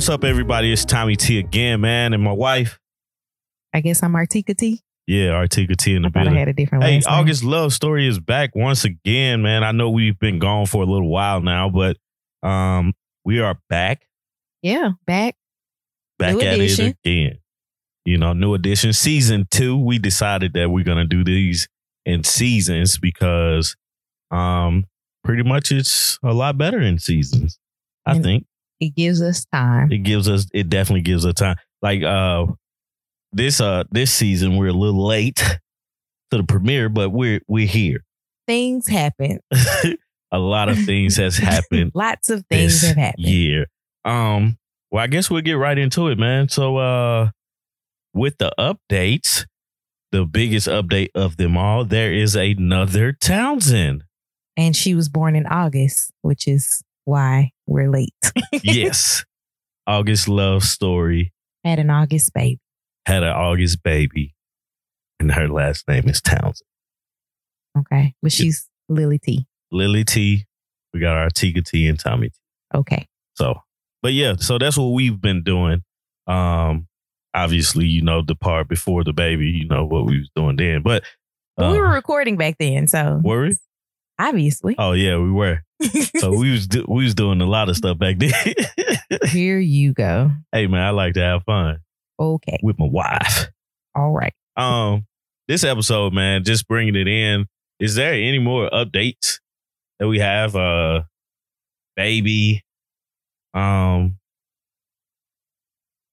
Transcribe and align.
What's 0.00 0.08
up, 0.08 0.24
everybody? 0.24 0.72
It's 0.72 0.86
Tommy 0.86 1.14
T 1.14 1.38
again, 1.38 1.82
man, 1.82 2.14
and 2.14 2.22
my 2.22 2.32
wife. 2.32 2.80
I 3.74 3.82
guess 3.82 4.02
I'm 4.02 4.14
Artieka 4.14 4.56
T. 4.56 4.80
Yeah, 5.06 5.32
Artieka 5.32 5.76
T 5.76 5.94
in 5.94 6.00
the 6.00 6.08
I 6.08 6.10
thought 6.10 6.20
I 6.20 6.22
building. 6.24 6.38
had 6.38 6.48
a 6.48 6.52
different 6.54 6.84
Hey, 6.84 6.94
last 6.94 7.06
name. 7.06 7.18
August 7.18 7.44
Love 7.44 7.74
Story 7.74 8.06
is 8.08 8.18
back 8.18 8.54
once 8.56 8.86
again, 8.86 9.42
man. 9.42 9.62
I 9.62 9.72
know 9.72 9.90
we've 9.90 10.18
been 10.18 10.38
gone 10.38 10.64
for 10.64 10.82
a 10.82 10.86
little 10.86 11.10
while 11.10 11.42
now, 11.42 11.68
but 11.68 11.98
um, 12.42 12.94
we 13.26 13.40
are 13.40 13.58
back, 13.68 14.06
Yeah, 14.62 14.92
back. 15.06 15.36
back 16.18 16.34
New 16.36 16.40
at 16.40 16.54
edition. 16.54 16.86
it 16.86 16.96
again. 17.04 17.38
You 18.06 18.16
know, 18.16 18.32
new 18.32 18.54
edition, 18.54 18.94
season 18.94 19.48
two. 19.50 19.76
We 19.76 19.98
decided 19.98 20.54
that 20.54 20.70
we're 20.70 20.82
gonna 20.82 21.04
do 21.04 21.22
these 21.24 21.68
in 22.06 22.24
seasons 22.24 22.96
because, 22.96 23.76
um, 24.30 24.86
pretty 25.24 25.42
much 25.42 25.70
it's 25.70 26.18
a 26.22 26.32
lot 26.32 26.56
better 26.56 26.80
in 26.80 26.98
seasons. 26.98 27.58
I 28.06 28.12
And- 28.12 28.24
think. 28.24 28.46
It 28.80 28.94
gives 28.96 29.20
us 29.22 29.44
time. 29.52 29.92
it 29.92 29.98
gives 29.98 30.28
us 30.28 30.46
it 30.54 30.68
definitely 30.70 31.02
gives 31.02 31.24
us 31.26 31.34
time 31.34 31.56
like 31.82 32.02
uh 32.02 32.46
this 33.32 33.60
uh 33.60 33.84
this 33.90 34.12
season 34.12 34.56
we're 34.56 34.68
a 34.68 34.72
little 34.72 35.06
late 35.06 35.36
to 35.36 35.58
the 36.38 36.44
premiere 36.44 36.88
but 36.88 37.10
we're 37.10 37.40
we're 37.48 37.66
here 37.66 38.02
Things 38.46 38.88
happen. 38.88 39.38
a 40.32 40.38
lot 40.38 40.68
of 40.68 40.76
things 40.84 41.16
has 41.16 41.36
happened 41.36 41.92
Lots 41.94 42.30
of 42.30 42.44
things 42.50 42.82
have 42.82 42.96
happened. 42.96 43.24
year 43.26 43.66
um 44.04 44.56
well 44.90 45.04
i 45.04 45.06
guess 45.06 45.30
we'll 45.30 45.40
get 45.42 45.52
right 45.58 45.78
into 45.78 46.08
it 46.08 46.18
man 46.18 46.48
so 46.48 46.76
uh 46.78 47.28
with 48.14 48.38
the 48.38 48.50
updates 48.58 49.44
the 50.12 50.24
biggest 50.24 50.66
update 50.66 51.10
of 51.14 51.36
them 51.36 51.56
all 51.56 51.84
there 51.84 52.12
is 52.12 52.34
another 52.34 53.12
townsend 53.12 54.02
And 54.56 54.74
she 54.74 54.94
was 54.96 55.08
born 55.08 55.36
in 55.36 55.46
August, 55.46 56.10
which 56.22 56.48
is 56.48 56.82
why 57.04 57.50
we're 57.66 57.90
late. 57.90 58.14
yes 58.62 59.24
august 59.86 60.28
love 60.28 60.62
story 60.62 61.32
Had 61.64 61.78
an 61.78 61.90
August 61.90 62.32
baby. 62.32 62.60
had 63.06 63.22
an 63.22 63.30
august 63.32 63.82
baby 63.82 64.34
and 65.18 65.32
her 65.32 65.48
last 65.48 65.86
name 65.88 66.08
is 66.08 66.20
townsend 66.20 66.66
Okay. 67.78 68.14
But 68.22 68.32
she's 68.32 68.68
Lily 68.88 69.18
T. 69.18 69.46
Lily 69.70 70.04
T. 70.04 70.44
We 70.92 71.00
got 71.00 71.16
our 71.16 71.30
Tika 71.30 71.62
T 71.62 71.86
and 71.86 71.98
Tommy 71.98 72.30
T. 72.30 72.34
Okay. 72.74 73.06
So, 73.34 73.60
but 74.02 74.12
yeah, 74.12 74.34
so 74.38 74.58
that's 74.58 74.76
what 74.76 74.88
we've 74.88 75.20
been 75.20 75.42
doing. 75.42 75.82
Um, 76.26 76.88
obviously, 77.32 77.86
you 77.86 78.02
know 78.02 78.22
the 78.22 78.34
part 78.34 78.68
before 78.68 79.04
the 79.04 79.12
baby, 79.12 79.46
you 79.46 79.68
know 79.68 79.84
what 79.84 80.06
we 80.06 80.18
was 80.18 80.30
doing 80.34 80.56
then. 80.56 80.82
But 80.82 81.04
we 81.56 81.64
uh, 81.64 81.74
were 81.74 81.92
recording 81.94 82.36
back 82.36 82.56
then, 82.58 82.88
so 82.88 83.20
were 83.22 83.42
we? 83.46 83.56
Obviously. 84.28 84.74
Oh 84.78 84.92
yeah, 84.92 85.18
we 85.18 85.30
were. 85.30 85.62
So 86.18 86.30
we 86.36 86.50
was 86.52 86.66
do- 86.66 86.84
we 86.88 87.04
was 87.04 87.14
doing 87.14 87.40
a 87.40 87.46
lot 87.46 87.68
of 87.68 87.76
stuff 87.76 87.98
back 87.98 88.18
then. 88.18 88.32
Here 89.28 89.58
you 89.58 89.92
go. 89.94 90.30
hey 90.52 90.66
man, 90.66 90.82
I 90.82 90.90
like 90.90 91.14
to 91.14 91.20
have 91.22 91.42
fun 91.44 91.78
Okay. 92.18 92.58
with 92.62 92.78
my 92.78 92.86
wife. 92.86 93.46
All 93.94 94.12
right. 94.12 94.32
Um, 94.56 95.06
this 95.48 95.64
episode, 95.64 96.12
man, 96.12 96.44
just 96.44 96.68
bringing 96.68 96.94
it 96.96 97.08
in. 97.08 97.46
Is 97.80 97.94
there 97.94 98.12
any 98.12 98.38
more 98.38 98.68
updates 98.70 99.38
that 99.98 100.06
we 100.08 100.18
have? 100.18 100.54
Uh, 100.54 101.02
baby. 101.96 102.62
Um. 103.54 104.18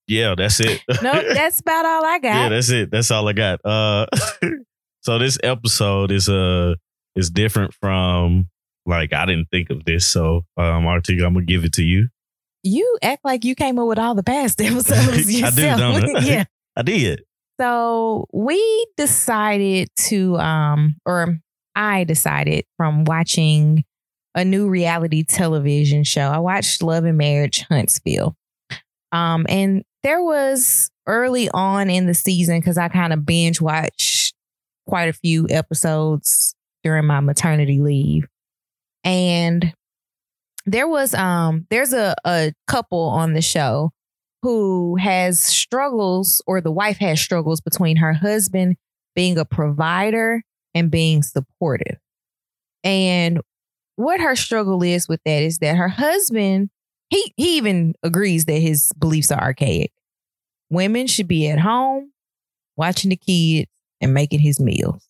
Yeah, 0.07 0.35
that's 0.37 0.59
it. 0.61 0.81
Nope, 1.03 1.25
that's 1.33 1.59
about 1.59 1.85
all 1.85 2.05
I 2.05 2.19
got. 2.19 2.29
yeah, 2.35 2.49
that's 2.49 2.69
it. 2.69 2.89
That's 2.89 3.11
all 3.11 3.27
I 3.27 3.33
got. 3.33 3.59
Uh, 3.65 4.05
so 5.01 5.19
this 5.19 5.37
episode 5.43 6.11
is 6.11 6.29
uh 6.29 6.75
is 7.17 7.29
different 7.29 7.73
from 7.73 8.47
like 8.85 9.11
I 9.11 9.25
didn't 9.25 9.49
think 9.51 9.69
of 9.69 9.83
this. 9.85 10.07
So 10.07 10.45
um, 10.55 10.85
Artieka, 10.85 11.25
I'm 11.25 11.33
gonna 11.33 11.45
give 11.45 11.65
it 11.65 11.73
to 11.73 11.83
you. 11.83 12.07
you 12.63 12.97
act 13.01 13.25
like 13.25 13.43
you 13.43 13.55
came 13.55 13.77
up 13.79 13.87
with 13.87 13.99
all 13.99 14.15
the 14.15 14.23
past 14.23 14.61
episodes 14.61 15.31
yourself. 15.39 15.81
I? 15.81 16.19
yeah. 16.21 16.45
I 16.75 16.81
did. 16.83 17.23
So 17.59 18.27
we 18.31 18.85
decided 18.97 19.89
to, 20.07 20.37
um, 20.37 20.95
or 21.05 21.39
I 21.75 22.03
decided 22.03 22.65
from 22.77 23.03
watching 23.03 23.83
a 24.35 24.45
new 24.45 24.69
reality 24.69 25.23
television 25.23 26.03
show. 26.03 26.29
I 26.29 26.37
watched 26.37 26.83
Love 26.83 27.05
and 27.05 27.17
Marriage 27.17 27.65
Huntsville. 27.67 28.35
Um, 29.11 29.47
and 29.49 29.83
there 30.03 30.21
was 30.21 30.91
early 31.07 31.49
on 31.49 31.89
in 31.89 32.05
the 32.05 32.13
season 32.13 32.59
because 32.59 32.77
I 32.77 32.89
kind 32.89 33.11
of 33.11 33.25
binge 33.25 33.59
watched 33.59 34.35
quite 34.85 35.09
a 35.09 35.13
few 35.13 35.47
episodes 35.49 36.53
during 36.87 37.05
my 37.05 37.19
maternity 37.19 37.81
leave. 37.81 38.25
And 39.03 39.73
there 40.65 40.87
was 40.87 41.13
um 41.13 41.67
there's 41.69 41.91
a, 41.91 42.15
a 42.25 42.53
couple 42.65 43.09
on 43.09 43.33
the 43.33 43.41
show 43.41 43.91
who 44.41 44.95
has 44.95 45.41
struggles 45.41 46.41
or 46.47 46.61
the 46.61 46.71
wife 46.71 46.97
has 46.99 47.19
struggles 47.19 47.59
between 47.59 47.97
her 47.97 48.13
husband 48.13 48.77
being 49.15 49.37
a 49.37 49.43
provider 49.43 50.41
and 50.73 50.89
being 50.89 51.23
supportive. 51.23 51.97
And 52.85 53.41
what 53.97 54.21
her 54.21 54.37
struggle 54.37 54.81
is 54.81 55.09
with 55.09 55.19
that 55.25 55.41
is 55.43 55.57
that 55.57 55.75
her 55.75 55.89
husband, 55.89 56.69
he 57.09 57.33
he 57.35 57.57
even 57.57 57.95
agrees 58.01 58.45
that 58.45 58.59
his 58.59 58.93
beliefs 58.97 59.29
are 59.29 59.41
archaic. 59.41 59.91
Women 60.69 61.07
should 61.07 61.27
be 61.27 61.49
at 61.49 61.59
home 61.59 62.13
watching 62.77 63.09
the 63.09 63.17
kids 63.17 63.69
and 63.99 64.13
making 64.13 64.39
his 64.39 64.61
meals. 64.61 65.03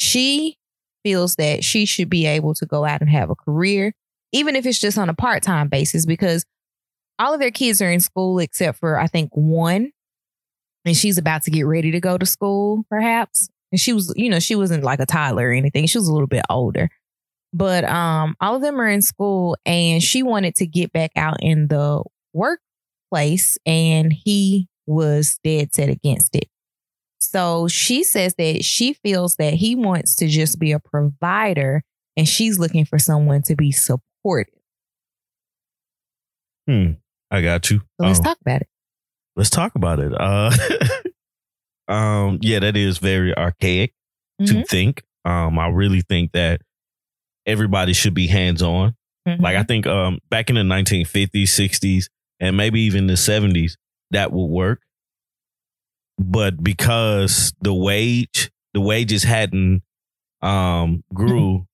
She 0.00 0.56
feels 1.04 1.36
that 1.36 1.62
she 1.62 1.84
should 1.84 2.10
be 2.10 2.26
able 2.26 2.54
to 2.54 2.66
go 2.66 2.84
out 2.84 3.00
and 3.00 3.10
have 3.10 3.30
a 3.30 3.34
career, 3.34 3.92
even 4.32 4.56
if 4.56 4.66
it's 4.66 4.78
just 4.78 4.98
on 4.98 5.08
a 5.08 5.14
part-time 5.14 5.68
basis, 5.68 6.06
because 6.06 6.44
all 7.18 7.34
of 7.34 7.40
their 7.40 7.50
kids 7.50 7.82
are 7.82 7.90
in 7.90 8.00
school 8.00 8.38
except 8.38 8.78
for 8.78 8.98
I 8.98 9.06
think 9.06 9.30
one. 9.34 9.92
And 10.86 10.96
she's 10.96 11.18
about 11.18 11.42
to 11.42 11.50
get 11.50 11.66
ready 11.66 11.90
to 11.90 12.00
go 12.00 12.16
to 12.16 12.24
school, 12.24 12.84
perhaps. 12.88 13.50
And 13.70 13.78
she 13.78 13.92
was, 13.92 14.12
you 14.16 14.30
know, 14.30 14.38
she 14.38 14.54
wasn't 14.54 14.82
like 14.82 14.98
a 14.98 15.06
toddler 15.06 15.48
or 15.48 15.52
anything. 15.52 15.86
She 15.86 15.98
was 15.98 16.08
a 16.08 16.12
little 16.12 16.26
bit 16.26 16.42
older. 16.48 16.88
But 17.52 17.84
um, 17.84 18.34
all 18.40 18.56
of 18.56 18.62
them 18.62 18.80
are 18.80 18.88
in 18.88 19.02
school 19.02 19.58
and 19.66 20.02
she 20.02 20.22
wanted 20.22 20.54
to 20.56 20.66
get 20.66 20.92
back 20.92 21.10
out 21.16 21.36
in 21.42 21.68
the 21.68 22.02
workplace 22.32 23.58
and 23.66 24.12
he 24.12 24.68
was 24.86 25.38
dead 25.44 25.74
set 25.74 25.90
against 25.90 26.34
it. 26.34 26.48
So 27.20 27.68
she 27.68 28.02
says 28.02 28.34
that 28.38 28.64
she 28.64 28.94
feels 28.94 29.36
that 29.36 29.54
he 29.54 29.76
wants 29.76 30.16
to 30.16 30.26
just 30.26 30.58
be 30.58 30.72
a 30.72 30.78
provider 30.78 31.82
and 32.16 32.26
she's 32.26 32.58
looking 32.58 32.84
for 32.84 32.98
someone 32.98 33.42
to 33.42 33.54
be 33.54 33.72
supportive. 33.72 34.54
Hmm. 36.66 36.92
I 37.30 37.42
got 37.42 37.70
you. 37.70 37.78
So 38.00 38.06
let's 38.06 38.18
Um, 38.18 38.24
talk 38.24 38.38
about 38.40 38.62
it. 38.62 38.68
let's 39.36 39.50
talk 39.50 39.74
about 39.74 40.00
it. 40.00 40.12
Uh, 40.18 40.50
um, 41.92 42.38
yeah, 42.42 42.58
that 42.60 42.76
is 42.76 42.98
very 42.98 43.36
archaic 43.36 43.92
to 44.46 44.54
Mhm. 44.54 44.68
think. 44.68 45.02
Um, 45.24 45.58
I 45.58 45.68
really 45.68 46.00
think 46.02 46.32
that 46.32 46.62
everybody 47.46 47.92
should 47.92 48.14
be 48.14 48.26
hands 48.26 48.62
on. 48.62 48.94
Mhm. 49.28 49.40
Like 49.40 49.56
I 49.56 49.62
think 49.62 49.86
um 49.86 50.18
back 50.30 50.48
in 50.50 50.56
the 50.56 50.64
1950s, 50.64 51.50
60s, 51.54 52.08
and 52.40 52.56
maybe 52.56 52.80
even 52.82 53.06
the 53.06 53.16
70s, 53.16 53.76
that 54.10 54.32
would 54.32 54.46
work. 54.46 54.82
But 56.22 56.62
because 56.62 57.52
the 57.62 57.72
wage, 57.72 58.50
the 58.74 58.80
wages 58.80 59.22
hadn't 59.24 59.82
um 60.42 61.02
grew 61.14 61.66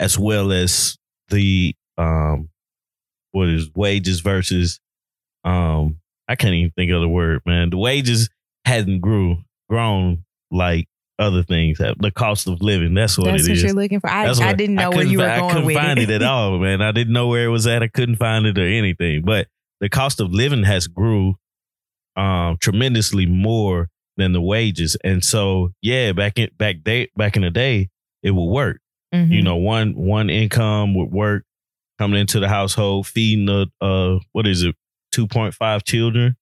as 0.00 0.18
well 0.18 0.52
as 0.52 0.96
the 1.28 1.74
um 1.96 2.48
what 3.32 3.48
is 3.48 3.70
wages 3.74 4.20
versus 4.20 4.78
um 5.44 5.98
I 6.28 6.34
can't 6.36 6.54
even 6.54 6.72
think 6.72 6.90
of 6.92 7.00
the 7.00 7.08
word, 7.08 7.40
man. 7.46 7.70
The 7.70 7.78
wages 7.78 8.28
hadn't 8.64 9.00
grew 9.00 9.38
grown 9.70 10.24
like 10.50 10.88
other 11.18 11.42
things 11.44 11.78
have. 11.78 11.98
The 11.98 12.10
cost 12.10 12.48
of 12.48 12.60
living, 12.60 12.94
that's 12.94 13.16
what 13.16 13.28
it 13.28 13.36
is. 13.36 13.46
That's 13.46 13.48
it 13.48 13.50
what 13.50 13.56
is. 13.56 13.62
you're 13.62 13.72
looking 13.82 14.00
for. 14.00 14.10
I, 14.10 14.26
That's 14.26 14.40
I 14.40 14.52
didn't 14.54 14.74
know 14.76 14.90
where 14.90 15.04
you 15.04 15.18
were 15.18 15.24
fi- 15.24 15.36
I 15.36 15.40
going 15.40 15.50
couldn't 15.50 15.66
with 15.66 15.76
find 15.76 15.98
it. 16.00 16.10
at 16.10 16.22
all, 16.22 16.58
man. 16.58 16.82
I 16.82 16.92
didn't 16.92 17.12
know 17.12 17.28
where 17.28 17.44
it 17.44 17.48
was 17.48 17.66
at. 17.66 17.82
I 17.82 17.88
couldn't 17.88 18.16
find 18.16 18.44
it 18.46 18.58
or 18.58 18.66
anything. 18.66 19.22
But 19.24 19.48
the 19.80 19.88
cost 19.88 20.20
of 20.20 20.32
living 20.32 20.64
has 20.64 20.86
grew 20.86 21.36
um, 22.18 22.56
tremendously 22.60 23.24
more 23.26 23.88
than 24.16 24.32
the 24.32 24.40
wages, 24.42 24.96
and 25.04 25.24
so 25.24 25.70
yeah, 25.80 26.12
back 26.12 26.38
in 26.38 26.50
back 26.58 26.82
day 26.82 27.08
back 27.16 27.36
in 27.36 27.42
the 27.42 27.50
day, 27.50 27.88
it 28.22 28.32
would 28.32 28.50
work. 28.50 28.80
Mhm. 29.14 29.30
You 29.32 29.42
know, 29.42 29.56
one 29.56 29.94
one 29.94 30.28
income 30.28 30.94
would 30.96 31.10
work 31.10 31.44
coming 31.98 32.20
into 32.20 32.40
the 32.40 32.48
household, 32.48 33.06
feeding 33.06 33.46
the 33.46 33.68
uh 33.80 34.18
what 34.32 34.46
is 34.46 34.62
it, 34.64 34.74
two 35.12 35.26
point 35.26 35.54
five 35.54 35.84
children. 35.84 36.36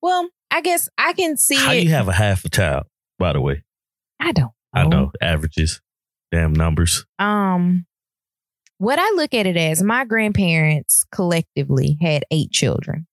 Well, 0.00 0.28
I 0.50 0.60
guess 0.62 0.88
I 0.98 1.12
can 1.12 1.36
see 1.36 1.56
How 1.56 1.72
it. 1.72 1.84
you 1.84 1.90
have 1.90 2.08
a 2.08 2.12
half 2.12 2.44
a 2.44 2.48
child, 2.48 2.86
by 3.18 3.32
the 3.34 3.40
way? 3.40 3.62
I 4.18 4.32
don't. 4.32 4.52
I 4.74 4.86
know 4.86 5.12
averages, 5.20 5.80
damn 6.32 6.52
numbers. 6.54 7.04
Um, 7.18 7.86
what 8.78 8.98
I 8.98 9.10
look 9.14 9.34
at 9.34 9.46
it 9.46 9.56
as, 9.56 9.82
my 9.82 10.04
grandparents 10.04 11.04
collectively 11.12 11.98
had 12.00 12.24
eight 12.30 12.50
children. 12.50 13.06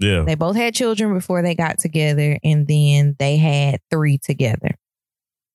Yeah, 0.00 0.24
They 0.24 0.34
both 0.34 0.56
had 0.56 0.74
children 0.74 1.14
before 1.14 1.42
they 1.42 1.54
got 1.54 1.78
together, 1.78 2.38
and 2.42 2.66
then 2.66 3.16
they 3.18 3.36
had 3.36 3.80
three 3.90 4.18
together. 4.18 4.76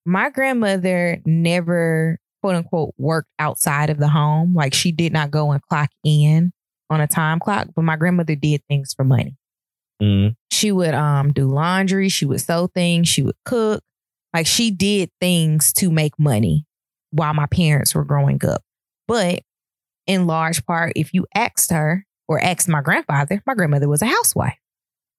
My 0.06 0.30
grandmother 0.30 1.20
never, 1.26 2.18
quote 2.42 2.56
unquote, 2.56 2.94
worked 2.98 3.30
outside 3.38 3.90
of 3.90 3.98
the 3.98 4.08
home. 4.08 4.56
Like 4.56 4.74
she 4.74 4.92
did 4.92 5.12
not 5.14 5.30
go 5.30 5.52
and 5.52 5.62
clock 5.62 5.90
in 6.04 6.52
on 6.90 7.02
a 7.02 7.08
time 7.08 7.40
clock, 7.40 7.68
but 7.76 7.84
my 7.84 7.96
grandmother 7.96 8.36
did 8.36 8.62
things 8.68 8.94
for 8.94 9.04
money. 9.04 9.36
Mhm. 10.02 10.36
She 10.52 10.72
would 10.72 10.94
um 10.94 11.32
do 11.34 11.46
laundry, 11.48 12.10
she 12.10 12.26
would 12.26 12.42
sew 12.42 12.68
things, 12.68 13.08
she 13.10 13.22
would 13.22 13.36
cook. 13.46 13.84
Like 14.34 14.48
she 14.48 14.72
did 14.72 15.12
things 15.20 15.74
to 15.74 15.90
make 15.92 16.18
money 16.18 16.66
while 17.12 17.34
my 17.34 17.46
parents 17.48 17.94
were 17.94 18.06
growing 18.06 18.44
up. 18.46 18.64
But 19.08 19.42
in 20.08 20.26
large 20.28 20.66
part, 20.66 20.94
if 20.96 21.14
you 21.14 21.26
asked 21.36 21.72
her 21.72 22.06
or 22.30 22.40
asked 22.40 22.70
my 22.70 22.82
grandfather, 22.82 23.42
my 23.46 23.56
grandmother 23.56 23.90
was 23.90 24.02
a 24.02 24.06
housewife. 24.06 24.58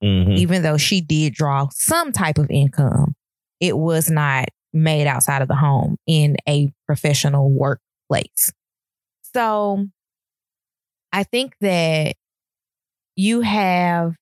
Mhm. 0.03 0.39
Even 0.39 0.63
though 0.63 0.79
she 0.79 1.03
did 1.03 1.35
draw 1.35 1.69
some 1.73 2.13
type 2.13 2.39
of 2.39 2.51
income, 2.51 3.15
it 3.59 3.77
was 3.77 4.09
not 4.09 4.47
made 4.73 5.07
outside 5.07 5.43
of 5.43 5.49
the 5.49 5.57
home 5.57 5.97
in 6.07 6.37
a 6.49 6.73
professional 6.87 7.51
workplace. 7.51 8.53
So 9.35 9.89
I 11.13 11.25
think 11.25 11.55
that 11.61 12.15
you 13.17 13.41
have 13.43 14.15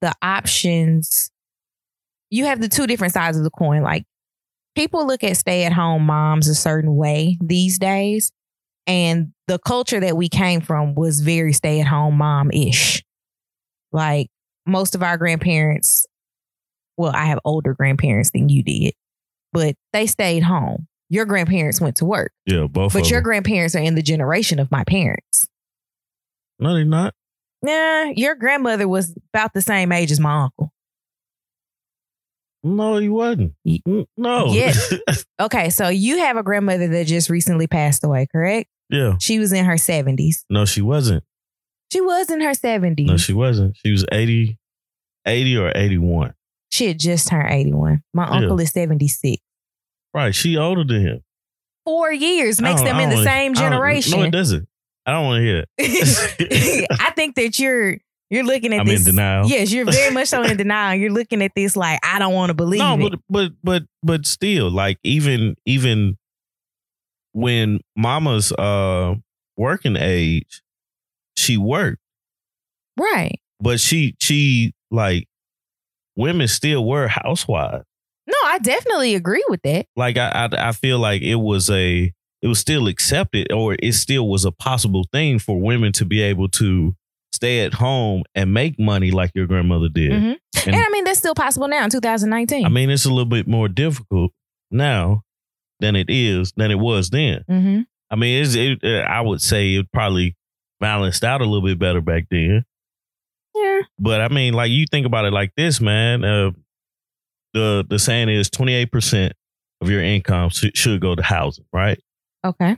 the 0.00 0.12
options, 0.22 1.30
you 2.30 2.46
have 2.46 2.60
the 2.60 2.68
two 2.68 2.86
different 2.86 3.12
sides 3.12 3.36
of 3.36 3.44
the 3.44 3.50
coin. 3.50 3.82
Like 3.82 4.04
people 4.74 5.06
look 5.06 5.22
at 5.22 5.36
stay 5.36 5.64
at 5.64 5.72
home 5.72 6.04
moms 6.06 6.48
a 6.48 6.54
certain 6.54 6.96
way 6.96 7.36
these 7.42 7.78
days. 7.78 8.32
And 8.86 9.32
the 9.46 9.58
culture 9.58 10.00
that 10.00 10.16
we 10.16 10.28
came 10.28 10.60
from 10.60 10.94
was 10.94 11.20
very 11.20 11.52
stay 11.52 11.80
at 11.80 11.86
home 11.86 12.16
mom 12.16 12.50
ish. 12.50 13.02
Like 13.92 14.28
most 14.66 14.94
of 14.94 15.02
our 15.02 15.16
grandparents, 15.16 16.06
well, 16.96 17.12
I 17.14 17.24
have 17.26 17.38
older 17.44 17.74
grandparents 17.74 18.30
than 18.30 18.48
you 18.48 18.62
did, 18.62 18.94
but 19.52 19.74
they 19.92 20.06
stayed 20.06 20.42
home. 20.42 20.86
Your 21.08 21.24
grandparents 21.24 21.80
went 21.80 21.96
to 21.96 22.04
work, 22.04 22.32
Yeah, 22.46 22.66
both 22.70 22.92
but 22.92 23.10
your 23.10 23.18
them. 23.20 23.24
grandparents 23.24 23.74
are 23.74 23.80
in 23.80 23.96
the 23.96 24.02
generation 24.02 24.58
of 24.60 24.70
my 24.70 24.84
parents. 24.84 25.48
no, 26.58 26.74
they're 26.74 26.84
not. 26.84 27.14
Nah, 27.62 28.12
your 28.16 28.34
grandmother 28.36 28.86
was 28.88 29.14
about 29.34 29.52
the 29.52 29.60
same 29.60 29.92
age 29.92 30.10
as 30.12 30.20
my 30.20 30.44
uncle. 30.44 30.72
No, 32.62 32.96
he 32.98 33.08
wasn't. 33.08 33.54
No. 34.16 34.52
Yes. 34.52 34.92
Okay, 35.40 35.70
so 35.70 35.88
you 35.88 36.18
have 36.18 36.36
a 36.36 36.42
grandmother 36.42 36.86
that 36.88 37.06
just 37.06 37.30
recently 37.30 37.66
passed 37.66 38.04
away, 38.04 38.26
correct? 38.30 38.68
yeah. 38.90 39.14
She 39.20 39.38
was 39.38 39.52
in 39.54 39.64
her 39.64 39.76
70s. 39.76 40.44
No, 40.50 40.66
she 40.66 40.82
wasn't. 40.82 41.24
She 41.90 42.02
was 42.02 42.28
in 42.30 42.42
her 42.42 42.50
70s. 42.50 43.06
No, 43.06 43.16
she 43.16 43.32
wasn't. 43.32 43.76
She 43.78 43.90
was 43.90 44.04
80, 44.12 44.58
80 45.26 45.56
or 45.56 45.72
81. 45.74 46.34
she 46.70 46.88
had 46.88 46.98
just 47.00 47.28
turned 47.28 47.50
81. 47.50 48.02
My 48.12 48.24
Yeah. 48.28 48.36
uncle 48.36 48.60
is 48.60 48.70
76. 48.72 49.42
Right. 50.12 50.34
She 50.34 50.56
older 50.58 50.84
than 50.84 51.00
him. 51.06 51.24
Four 51.86 52.12
years 52.12 52.60
makes 52.60 52.82
them 52.82 53.00
in 53.00 53.08
the 53.08 53.14
don't- 53.16 53.24
same 53.24 53.54
generation. 53.54 54.20
No, 54.20 54.26
it 54.26 54.30
doesn't. 54.30 54.68
I 55.06 55.12
don't 55.12 55.24
want 55.24 55.38
to 55.40 55.42
hear 55.44 55.64
it. 55.78 56.86
I 57.00 57.10
think 57.12 57.34
that 57.36 57.58
you're 57.58 57.96
you're 58.30 58.44
looking 58.44 58.72
at 58.72 58.80
I'm 58.80 58.86
this. 58.86 59.00
in 59.00 59.16
denial. 59.16 59.48
Yes, 59.48 59.72
you're 59.72 59.84
very 59.84 60.10
much 60.14 60.28
so 60.28 60.42
in 60.42 60.56
denial. 60.56 60.98
You're 60.98 61.10
looking 61.10 61.42
at 61.42 61.52
this 61.56 61.76
like 61.76 61.98
I 62.04 62.20
don't 62.20 62.32
want 62.32 62.50
to 62.50 62.54
believe 62.54 62.78
no, 62.78 62.94
it. 62.94 63.10
but 63.10 63.20
but 63.28 63.52
but 63.62 63.82
but 64.02 64.26
still, 64.26 64.70
like 64.70 64.98
even 65.02 65.56
even 65.66 66.16
when 67.32 67.80
mama's 67.96 68.52
uh 68.52 69.14
working 69.56 69.96
age, 69.96 70.62
she 71.36 71.56
worked, 71.56 72.00
right. 72.96 73.40
but 73.58 73.80
she 73.80 74.14
she 74.20 74.74
like 74.92 75.26
women 76.16 76.46
still 76.46 76.86
were 76.86 77.08
housewives. 77.08 77.84
No, 78.28 78.36
I 78.44 78.58
definitely 78.60 79.16
agree 79.16 79.44
with 79.48 79.62
that. 79.62 79.86
Like 79.96 80.16
I 80.16 80.28
I, 80.28 80.68
I 80.68 80.72
feel 80.72 81.00
like 81.00 81.22
it 81.22 81.36
was 81.36 81.68
a 81.68 82.12
it 82.42 82.46
was 82.46 82.60
still 82.60 82.86
accepted 82.86 83.52
or 83.52 83.76
it 83.80 83.92
still 83.94 84.28
was 84.28 84.44
a 84.44 84.52
possible 84.52 85.04
thing 85.12 85.40
for 85.40 85.60
women 85.60 85.90
to 85.92 86.04
be 86.04 86.22
able 86.22 86.48
to 86.48 86.94
stay 87.32 87.60
at 87.64 87.74
home 87.74 88.22
and 88.34 88.52
make 88.52 88.78
money 88.78 89.10
like 89.10 89.30
your 89.34 89.46
grandmother 89.46 89.88
did. 89.88 90.10
Mhm. 90.12 90.36
And- 90.66 90.74
And, 90.74 90.76
I 90.76 90.88
mean, 90.90 91.04
that's 91.04 91.18
still 91.18 91.34
possible 91.34 91.68
now 91.68 91.84
in 91.84 91.90
2019. 91.90 92.66
I 92.66 92.68
mean, 92.68 92.90
it's 92.90 93.04
a 93.04 93.08
little 93.08 93.24
bit 93.24 93.46
more 93.46 93.68
difficult 93.68 94.32
now 94.70 95.22
than 95.80 95.96
it 95.96 96.10
is 96.10 96.52
than 96.56 96.70
it 96.70 96.78
was 96.78 97.10
then. 97.10 97.44
hmm 97.48 97.80
I 98.12 98.16
mean, 98.16 98.42
it's, 98.42 98.54
it, 98.56 98.80
uh, 98.82 99.06
I 99.08 99.20
would 99.20 99.40
say 99.40 99.74
it 99.76 99.86
probably 99.92 100.36
balanced 100.80 101.22
out 101.22 101.40
a 101.40 101.44
little 101.44 101.62
bit 101.66 101.78
better 101.78 102.00
back 102.00 102.24
then. 102.30 102.64
yeah. 103.54 103.80
But 103.98 104.20
I 104.20 104.28
mean, 104.28 104.52
like 104.54 104.70
you 104.72 104.84
think 104.90 105.06
about 105.06 105.24
it 105.26 105.32
like 105.32 105.52
this, 105.56 105.80
man. 105.80 106.24
Uh, 106.24 106.50
the 107.54 107.84
the 107.88 107.98
saying 107.98 108.28
is 108.28 108.50
twenty 108.50 108.74
eight 108.74 108.90
percent 108.92 109.32
of 109.80 109.88
your 109.90 110.02
income 110.02 110.50
should, 110.50 110.76
should 110.76 111.00
go 111.00 111.14
to 111.14 111.22
housing, 111.22 111.64
right? 111.72 111.98
Okay. 112.44 112.76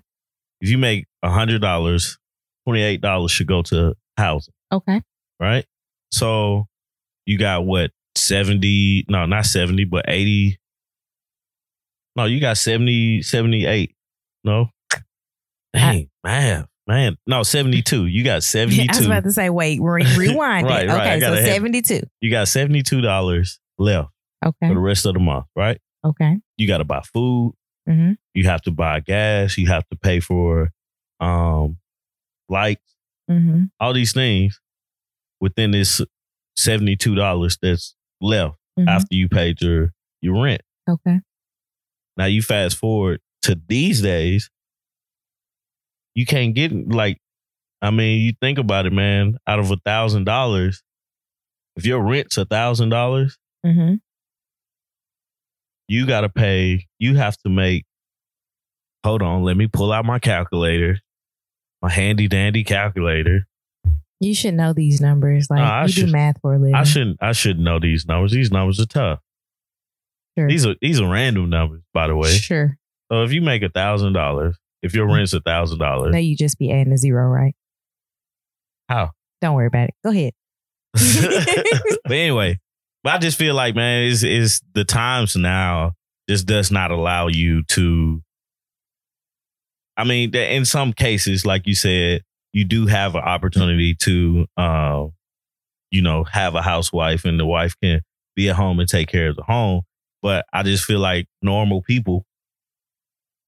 If 0.60 0.68
you 0.70 0.78
make 0.78 1.06
hundred 1.24 1.60
dollars, 1.62 2.18
twenty 2.66 2.82
eight 2.82 3.00
dollars 3.00 3.30
should 3.30 3.46
go 3.46 3.62
to 3.62 3.94
housing, 4.16 4.54
Okay. 4.72 5.00
right? 5.40 5.64
So 6.10 6.66
you 7.26 7.38
got 7.38 7.64
what 7.64 7.90
seventy? 8.16 9.04
No, 9.08 9.26
not 9.26 9.46
seventy, 9.46 9.84
but 9.84 10.04
eighty. 10.08 10.58
No, 12.14 12.26
you 12.26 12.40
got 12.40 12.58
70, 12.58 13.22
78. 13.22 13.94
No, 14.44 14.68
dang, 15.72 16.10
man, 16.22 16.66
man. 16.86 17.16
No, 17.26 17.42
seventy 17.42 17.80
two. 17.80 18.06
You 18.06 18.22
got 18.24 18.42
seventy 18.42 18.86
I 18.88 18.96
was 18.96 19.06
about 19.06 19.24
to 19.24 19.32
say, 19.32 19.48
wait, 19.50 19.80
re- 19.80 20.04
rewind 20.18 20.66
Right, 20.66 20.84
it. 20.84 20.88
right. 20.88 21.00
Okay, 21.00 21.20
so 21.20 21.26
gotta 21.30 21.40
have- 21.42 21.52
72. 21.54 22.00
you 22.20 22.30
got 22.30 22.48
seventy 22.48 22.82
two 22.82 23.00
dollars 23.00 23.58
left 23.78 24.10
Okay. 24.44 24.68
for 24.68 24.74
the 24.74 24.80
rest 24.80 25.06
of 25.06 25.14
the 25.14 25.20
month, 25.20 25.46
right? 25.56 25.80
Okay. 26.04 26.36
You 26.58 26.66
got 26.66 26.78
to 26.78 26.84
buy 26.84 27.00
food. 27.14 27.54
hmm 27.88 28.12
You 28.34 28.44
have 28.44 28.60
to 28.62 28.70
buy 28.72 29.00
gas. 29.00 29.56
You 29.56 29.68
have 29.68 29.88
to 29.88 29.96
pay 29.96 30.20
for 30.20 30.70
um 31.20 31.78
lights. 32.48 32.82
Hmm 33.38 33.62
All 33.80 33.92
these 33.92 34.12
things 34.12 34.60
within 35.40 35.70
this 35.72 36.00
seventy 36.56 36.96
two 36.96 37.14
dollars 37.14 37.58
that's 37.60 37.94
left 38.20 38.56
Mhm. 38.78 38.88
after 38.88 39.14
you 39.14 39.28
paid 39.28 39.60
your 39.60 39.92
your 40.20 40.42
rent. 40.42 40.62
Okay. 40.88 41.20
Now 42.16 42.26
you 42.26 42.42
fast 42.42 42.76
forward 42.76 43.20
to 43.42 43.60
these 43.68 44.00
days, 44.02 44.50
you 46.14 46.26
can't 46.26 46.54
get 46.54 46.72
like, 46.88 47.18
I 47.80 47.90
mean, 47.90 48.20
you 48.20 48.32
think 48.40 48.58
about 48.58 48.86
it, 48.86 48.92
man. 48.92 49.36
Out 49.46 49.58
of 49.58 49.70
a 49.70 49.76
thousand 49.84 50.24
dollars, 50.24 50.82
if 51.76 51.84
your 51.86 52.00
rent's 52.02 52.36
a 52.38 52.44
thousand 52.44 52.90
dollars, 52.90 53.38
hmm 53.64 53.94
you 55.88 56.06
got 56.06 56.22
to 56.22 56.28
pay. 56.28 56.86
You 56.98 57.16
have 57.16 57.36
to 57.38 57.50
make. 57.50 57.84
Hold 59.04 59.20
on, 59.20 59.42
let 59.42 59.56
me 59.56 59.66
pull 59.66 59.92
out 59.92 60.04
my 60.04 60.18
calculator, 60.18 60.98
my 61.82 61.90
handy 61.90 62.28
dandy 62.28 62.64
calculator. 62.64 63.46
You 64.20 64.34
should 64.34 64.54
know 64.54 64.72
these 64.72 65.00
numbers. 65.00 65.48
Like 65.50 65.60
ah, 65.60 65.80
I 65.80 65.82
you 65.82 65.88
do 65.88 65.92
should- 66.02 66.12
math 66.12 66.40
for 66.40 66.54
a 66.54 66.58
living. 66.58 66.74
I 66.74 66.84
shouldn't. 66.84 67.18
I 67.20 67.32
shouldn't 67.32 67.64
know 67.64 67.78
these 67.80 68.06
numbers. 68.06 68.30
These 68.32 68.50
numbers 68.52 68.78
are 68.80 68.86
tough. 68.86 69.18
Sure. 70.38 70.48
These 70.48 70.64
are 70.64 70.76
these 70.80 71.00
are 71.00 71.10
random 71.10 71.50
numbers, 71.50 71.82
by 71.92 72.06
the 72.06 72.16
way. 72.16 72.30
Sure. 72.32 72.78
So 73.10 73.22
if 73.24 73.32
you 73.32 73.42
make 73.42 73.62
a 73.62 73.68
thousand 73.68 74.12
dollars, 74.14 74.56
if 74.82 74.94
your 74.94 75.12
rent's 75.12 75.32
a 75.34 75.40
thousand 75.40 75.78
dollars, 75.78 76.12
No, 76.12 76.18
you 76.18 76.36
just 76.36 76.58
be 76.58 76.70
adding 76.72 76.92
a 76.92 76.98
zero, 76.98 77.26
right? 77.28 77.54
how? 78.88 79.10
Don't 79.40 79.54
worry 79.54 79.66
about 79.66 79.88
it. 79.88 79.94
Go 80.04 80.10
ahead. 80.10 80.32
but 82.04 82.12
anyway, 82.12 82.60
but 83.02 83.14
I 83.14 83.18
just 83.18 83.38
feel 83.38 83.54
like 83.54 83.74
man, 83.74 84.04
is 84.04 84.22
is 84.22 84.60
the 84.74 84.84
times 84.84 85.34
now 85.36 85.92
just 86.28 86.46
does 86.46 86.70
not 86.70 86.90
allow 86.90 87.26
you 87.28 87.64
to. 87.64 88.22
I 89.96 90.04
mean, 90.04 90.34
in 90.34 90.64
some 90.64 90.92
cases, 90.92 91.44
like 91.44 91.66
you 91.66 91.74
said, 91.74 92.22
you 92.52 92.64
do 92.64 92.86
have 92.86 93.14
an 93.14 93.22
opportunity 93.22 93.94
to, 93.96 94.46
uh, 94.56 95.06
you 95.90 96.02
know, 96.02 96.24
have 96.24 96.54
a 96.54 96.62
housewife 96.62 97.24
and 97.24 97.38
the 97.38 97.46
wife 97.46 97.74
can 97.82 98.00
be 98.34 98.48
at 98.48 98.56
home 98.56 98.80
and 98.80 98.88
take 98.88 99.08
care 99.08 99.28
of 99.28 99.36
the 99.36 99.42
home. 99.42 99.82
But 100.22 100.46
I 100.52 100.62
just 100.62 100.84
feel 100.84 101.00
like 101.00 101.26
normal 101.42 101.82
people 101.82 102.24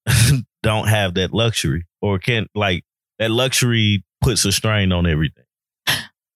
don't 0.63 0.89
have 0.89 1.15
that 1.15 1.33
luxury 1.33 1.87
or 2.03 2.19
can't 2.19 2.49
like 2.55 2.85
that 3.19 3.31
luxury 3.31 4.05
puts 4.23 4.45
a 4.45 4.53
strain 4.53 4.93
on 4.93 5.07
everything. 5.07 5.45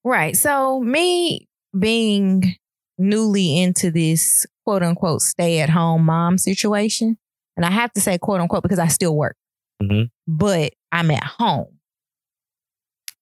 Right. 0.05 0.37
So 0.37 0.81
me 0.81 1.49
being 1.79 2.57
newly 2.99 3.59
into 3.61 3.91
this 3.91 4.47
quote 4.65 4.83
unquote 4.83 5.23
stay 5.23 5.61
at 5.61 5.71
home 5.71 6.05
mom 6.05 6.39
situation, 6.39 7.19
and 7.57 7.67
I 7.67 7.71
have 7.71 7.93
to 7.93 8.01
say 8.01 8.17
quote 8.17 8.41
unquote 8.41 8.63
because 8.63 8.79
I 8.79 8.87
still 8.87 9.17
work, 9.17 9.37
Mhm. 9.83 10.11
but 10.27 10.75
I'm 10.93 11.11
at 11.11 11.23
home. 11.25 11.79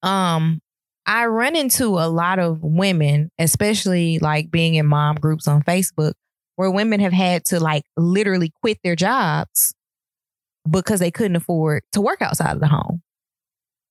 Um, 0.03 0.61
I 1.07 1.27
run 1.27 1.57
into 1.57 1.85
a 1.99 2.09
lot 2.09 2.39
of 2.39 2.63
women, 2.63 3.31
especially 3.39 4.19
like 4.19 4.51
being 4.51 4.75
in 4.75 4.87
mom 4.87 5.17
groups 5.17 5.47
on 5.47 5.63
Facebook, 5.63 6.15
where 6.57 6.71
women 6.71 7.01
have 7.01 7.13
had 7.13 7.45
to 7.47 7.61
like 7.61 7.85
literally 7.97 8.53
quit 8.63 8.79
their 8.83 8.97
jobs 8.97 9.75
because 10.71 11.01
they 11.01 11.11
couldn't 11.11 11.37
afford 11.37 11.83
to 11.93 12.01
work 12.01 12.23
outside 12.23 12.53
of 12.55 12.61
the 12.61 12.69
home. 12.69 13.03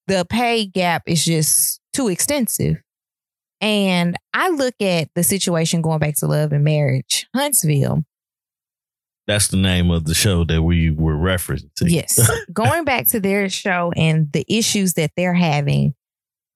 The 0.07 0.25
pay 0.29 0.65
gap 0.65 1.03
is 1.07 1.25
just 1.25 1.81
too 1.93 2.09
extensive. 2.09 2.77
And 3.61 4.17
I 4.33 4.49
look 4.49 4.75
at 4.81 5.09
the 5.15 5.23
situation 5.23 5.81
going 5.81 5.99
back 5.99 6.15
to 6.17 6.27
love 6.27 6.51
and 6.53 6.63
marriage, 6.63 7.27
Huntsville. 7.35 8.03
That's 9.27 9.47
the 9.47 9.57
name 9.57 9.89
of 9.89 10.05
the 10.05 10.13
show 10.13 10.43
that 10.45 10.61
we 10.61 10.91
were 10.91 11.15
referencing. 11.15 11.67
Yes. 11.81 12.19
going 12.53 12.83
back 12.85 13.07
to 13.07 13.19
their 13.19 13.49
show 13.49 13.91
and 13.95 14.31
the 14.31 14.45
issues 14.47 14.93
that 14.93 15.11
they're 15.17 15.33
having, 15.33 15.95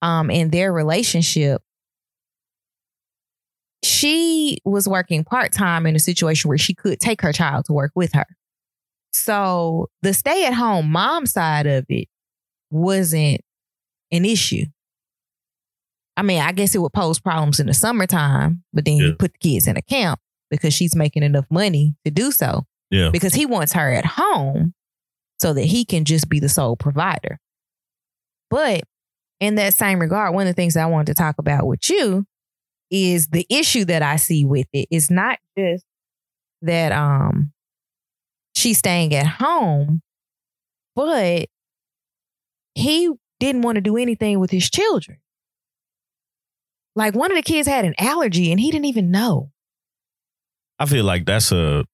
um, 0.01 0.29
in 0.29 0.49
their 0.51 0.71
relationship, 0.71 1.61
she 3.83 4.59
was 4.65 4.87
working 4.87 5.23
part 5.23 5.51
time 5.53 5.85
in 5.85 5.95
a 5.95 5.99
situation 5.99 6.49
where 6.49 6.57
she 6.57 6.73
could 6.73 6.99
take 6.99 7.21
her 7.21 7.31
child 7.33 7.65
to 7.65 7.73
work 7.73 7.91
with 7.95 8.13
her. 8.13 8.25
So 9.13 9.89
the 10.01 10.13
stay 10.13 10.45
at 10.45 10.53
home 10.53 10.91
mom 10.91 11.25
side 11.25 11.65
of 11.65 11.85
it 11.89 12.07
wasn't 12.69 13.41
an 14.11 14.25
issue. 14.25 14.65
I 16.17 16.21
mean, 16.21 16.41
I 16.41 16.51
guess 16.51 16.75
it 16.75 16.79
would 16.79 16.93
pose 16.93 17.19
problems 17.19 17.59
in 17.59 17.67
the 17.67 17.73
summertime, 17.73 18.63
but 18.73 18.85
then 18.85 18.97
Yeah. 18.97 19.05
you 19.07 19.15
put 19.15 19.33
the 19.33 19.39
kids 19.39 19.67
in 19.67 19.77
a 19.77 19.81
camp 19.81 20.19
because 20.49 20.73
she's 20.73 20.95
making 20.95 21.23
enough 21.23 21.45
money 21.49 21.95
to 22.05 22.11
do 22.11 22.31
so 22.31 22.65
Yeah. 22.91 23.09
because 23.11 23.33
he 23.33 23.45
wants 23.45 23.73
her 23.73 23.91
at 23.91 24.05
home 24.05 24.73
so 25.39 25.53
that 25.53 25.65
he 25.65 25.85
can 25.85 26.05
just 26.05 26.27
be 26.29 26.39
the 26.39 26.49
sole 26.49 26.75
provider. 26.75 27.39
But 28.49 28.83
in 29.39 29.55
that 29.55 29.73
same 29.73 29.99
regard, 29.99 30.33
one 30.33 30.47
of 30.47 30.55
the 30.55 30.59
things 30.59 30.73
that 30.73 30.83
I 30.83 30.87
wanted 30.87 31.07
to 31.07 31.13
talk 31.13 31.35
about 31.37 31.65
with 31.67 31.89
you 31.89 32.25
is 32.91 33.27
the 33.27 33.45
issue 33.49 33.85
that 33.85 34.01
I 34.01 34.15
see 34.15 34.43
with 34.45 34.67
it. 34.73 34.87
it 34.91 34.95
is 34.95 35.11
not 35.11 35.37
just 35.57 35.85
that 36.63 36.91
um 36.91 37.53
she's 38.55 38.79
staying 38.79 39.13
at 39.13 39.27
home, 39.27 40.01
but 40.95 41.47
he 42.75 43.11
didn't 43.39 43.61
want 43.61 43.75
to 43.75 43.81
do 43.81 43.95
anything 43.97 44.39
with 44.39 44.51
his 44.51 44.69
children. 44.69 45.19
Like 46.95 47.15
one 47.15 47.31
of 47.31 47.37
the 47.37 47.43
kids 47.43 47.67
had 47.67 47.85
an 47.85 47.93
allergy 47.97 48.51
and 48.51 48.59
he 48.59 48.71
didn't 48.71 48.85
even 48.85 49.11
know. 49.11 49.51
I 50.79 50.85
feel 50.85 51.03
like 51.05 51.25
that's 51.25 51.51
a 51.51 51.85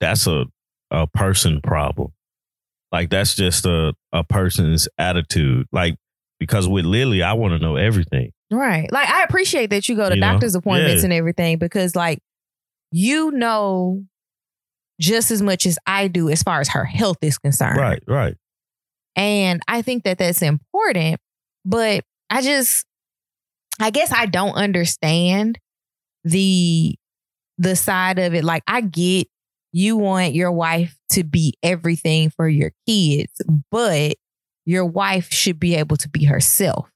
that's 0.00 0.26
a 0.26 0.44
a 0.90 1.06
person 1.06 1.60
problem. 1.62 2.12
Like 2.92 3.10
that's 3.10 3.34
just 3.34 3.66
a 3.66 3.94
a 4.12 4.24
person's 4.24 4.88
attitude. 4.98 5.66
Like 5.72 5.96
because 6.38 6.68
with 6.68 6.84
Lily, 6.84 7.22
I 7.22 7.32
want 7.34 7.52
to 7.52 7.58
know 7.58 7.76
everything. 7.76 8.32
Right. 8.50 8.90
Like 8.90 9.08
I 9.08 9.22
appreciate 9.22 9.70
that 9.70 9.88
you 9.88 9.96
go 9.96 10.08
to 10.08 10.14
You 10.14 10.20
know? 10.20 10.32
doctor's 10.32 10.54
appointments 10.54 11.02
Yeah. 11.02 11.06
and 11.06 11.12
everything 11.12 11.58
because 11.58 11.94
like 11.94 12.18
you 12.92 13.30
know 13.30 14.04
just 15.00 15.30
as 15.30 15.40
much 15.40 15.64
as 15.66 15.78
I 15.86 16.08
do 16.08 16.28
as 16.28 16.42
far 16.42 16.60
as 16.60 16.68
her 16.70 16.84
health 16.84 17.18
is 17.22 17.38
concerned. 17.38 17.78
Right, 17.78 18.02
right. 18.06 18.34
And 19.16 19.62
I 19.66 19.80
think 19.82 20.04
that 20.04 20.18
that's 20.18 20.42
important, 20.42 21.18
but 21.64 22.04
I 22.28 22.42
just 22.42 22.84
I 23.80 23.90
guess 23.90 24.12
I 24.12 24.26
don't 24.26 24.54
understand 24.54 25.58
the 26.24 26.96
the 27.60 27.76
side 27.76 28.18
of 28.18 28.34
it 28.34 28.42
like 28.42 28.62
I 28.66 28.80
get 28.80 29.28
you 29.72 29.96
want 29.96 30.34
your 30.34 30.50
wife 30.50 30.96
to 31.12 31.22
be 31.22 31.54
everything 31.62 32.30
for 32.30 32.48
your 32.48 32.72
kids, 32.88 33.40
but 33.70 34.16
your 34.64 34.84
wife 34.84 35.30
should 35.30 35.60
be 35.60 35.76
able 35.76 35.96
to 35.98 36.08
be 36.08 36.24
herself. 36.24 36.90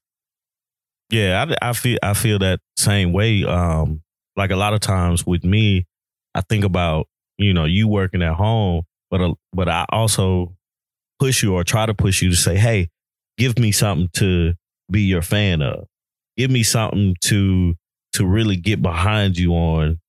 Yeah, 1.11 1.45
I, 1.61 1.69
I 1.69 1.73
feel 1.73 1.99
I 2.01 2.13
feel 2.13 2.39
that 2.39 2.59
same 2.77 3.13
way. 3.13 3.43
Um, 3.43 4.01
like 4.35 4.51
a 4.51 4.55
lot 4.55 4.73
of 4.73 4.79
times 4.79 5.25
with 5.25 5.43
me, 5.43 5.85
I 6.33 6.41
think 6.41 6.65
about 6.65 7.07
you 7.37 7.53
know 7.53 7.65
you 7.65 7.87
working 7.87 8.23
at 8.23 8.33
home, 8.33 8.83
but 9.11 9.21
uh, 9.21 9.33
but 9.53 9.69
I 9.69 9.85
also 9.89 10.55
push 11.19 11.43
you 11.43 11.53
or 11.53 11.63
try 11.63 11.85
to 11.85 11.93
push 11.93 12.21
you 12.21 12.31
to 12.31 12.35
say, 12.35 12.57
hey, 12.57 12.89
give 13.37 13.59
me 13.59 13.71
something 13.71 14.09
to 14.15 14.53
be 14.91 15.03
your 15.03 15.21
fan 15.21 15.61
of. 15.61 15.85
Give 16.37 16.49
me 16.49 16.63
something 16.63 17.15
to 17.21 17.75
to 18.13 18.25
really 18.25 18.55
get 18.55 18.81
behind 18.81 19.37
you 19.37 19.53
on, 19.53 19.99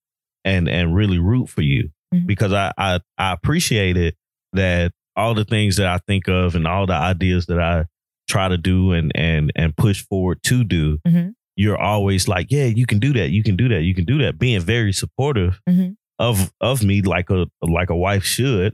and 0.46 0.66
and 0.68 0.94
really 0.94 1.18
root 1.18 1.48
for 1.50 1.60
you 1.62 1.90
Mhm. 2.14 2.26
because 2.26 2.52
I 2.54 2.72
I 2.78 3.00
I 3.18 3.32
appreciate 3.32 3.96
it 3.98 4.14
that 4.54 4.92
all 5.16 5.34
the 5.34 5.44
things 5.44 5.76
that 5.76 5.86
I 5.88 5.98
think 6.06 6.28
of 6.28 6.54
and 6.54 6.66
all 6.66 6.86
the 6.86 6.94
ideas 6.94 7.46
that 7.46 7.58
I 7.60 7.84
try 8.28 8.48
to 8.48 8.56
do 8.56 8.92
and 8.92 9.12
and 9.14 9.52
and 9.54 9.76
push 9.76 10.02
forward 10.04 10.42
to 10.44 10.64
do 10.64 10.98
Mhm. 11.06 11.34
you're 11.56 11.78
always 11.78 12.28
like 12.28 12.46
yeah 12.50 12.64
you 12.66 12.86
can 12.86 12.98
do 12.98 13.12
that 13.14 13.30
you 13.30 13.42
can 13.42 13.56
do 13.56 13.68
that 13.68 13.82
you 13.82 13.94
can 13.94 14.04
do 14.04 14.18
that 14.18 14.38
being 14.38 14.60
very 14.60 14.92
supportive 14.92 15.60
Mhm. 15.68 15.96
of 16.18 16.52
of 16.60 16.82
me 16.82 17.02
like 17.02 17.28
a 17.30 17.46
like 17.62 17.90
a 17.90 17.96
wife 17.96 18.24
should 18.24 18.72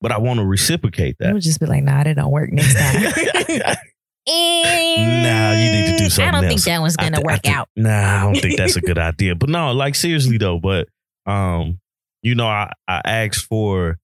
but 0.00 0.10
i 0.12 0.18
want 0.18 0.38
to 0.40 0.44
reciprocate 0.46 1.16
I 1.20 1.26
that 1.26 1.34
would 1.34 1.42
just 1.42 1.60
be 1.60 1.66
like, 1.66 1.84
nah, 1.84 2.02
that 2.04 2.16
don't 2.16 2.30
work 2.32 2.52
next 2.52 2.74
time. 2.76 3.02
Nah, 4.28 5.52
you 5.52 5.70
need 5.72 5.86
to 5.92 5.96
do 5.98 6.08
something. 6.10 6.28
I 6.28 6.40
don't 6.40 6.48
think 6.48 6.62
that 6.62 6.80
one's 6.80 6.96
gonna 6.96 7.18
I 7.18 7.22
work 7.22 7.42
think- 7.42 7.56
out. 7.56 7.68
nah 7.76 7.90
i 7.90 8.22
don't 8.24 8.36
think 8.40 8.56
that's 8.56 8.76
a 8.76 8.80
good 8.80 8.98
idea 9.10 9.34
but 9.34 9.48
no 9.48 9.72
like 9.72 9.94
seriously 9.94 10.38
though 10.38 10.58
but 10.58 10.86
um 11.26 11.80
you 12.22 12.34
know 12.34 12.46
i 12.46 12.70
i 12.86 13.00
asked 13.04 13.46
for 13.46 13.98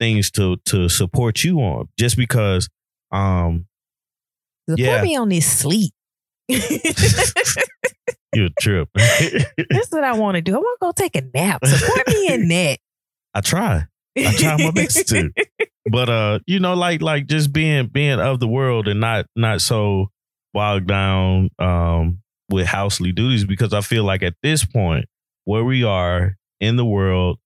things 0.00 0.30
to 0.32 0.56
to 0.64 0.88
support 0.88 1.44
you 1.44 1.58
on 1.60 1.88
just 1.98 2.16
because 2.16 2.68
um 3.12 3.66
Support 4.68 4.78
Yeah. 4.80 5.02
me 5.02 5.14
on 5.16 5.28
this 5.28 5.44
sleep. 5.46 5.92
you're 6.48 8.46
a 8.46 8.50
trip 8.60 8.88
That's 8.94 9.90
what 9.90 10.04
I 10.04 10.12
want 10.16 10.36
to 10.36 10.40
do. 10.40 10.54
I 10.54 10.58
want 10.58 10.78
to 10.80 10.86
go 10.86 10.92
take 10.92 11.16
a 11.16 11.22
nap. 11.34 11.64
Support 11.64 12.08
me 12.08 12.28
in 12.32 12.48
that. 12.54 12.78
i 13.34 13.40
try 13.42 13.86
I 14.16 14.32
try 14.32 14.56
my 14.56 14.70
best 14.70 15.08
to. 15.08 15.30
but 15.90 16.08
uh 16.08 16.38
you 16.46 16.58
know 16.60 16.74
like 16.74 17.02
like 17.02 17.26
just 17.26 17.52
being 17.52 17.86
being 17.88 18.18
of 18.20 18.40
the 18.40 18.48
world 18.48 18.88
and 18.88 19.00
not 19.00 19.26
not 19.36 19.60
so 19.60 20.08
bogged 20.52 20.86
down 20.86 21.50
um 21.58 22.20
with 22.50 22.66
housely 22.66 23.12
duties 23.12 23.44
because 23.44 23.72
i 23.74 23.80
feel 23.80 24.04
like 24.04 24.22
at 24.22 24.34
this 24.42 24.64
point 24.64 25.06
where 25.44 25.64
we 25.64 25.82
are 25.84 26.36
in 26.60 26.76
the 26.76 26.84
world 26.84 27.38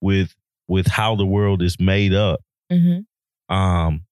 with 0.00 0.34
with 0.68 0.86
how 0.88 1.14
the 1.16 1.24
world 1.24 1.62
is 1.62 1.78
made 1.80 2.12
up 2.12 2.40
hmm 2.70 2.98
um 3.48 4.02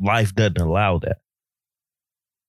life 0.00 0.34
doesn't 0.34 0.58
allow 0.60 0.98
that 0.98 1.18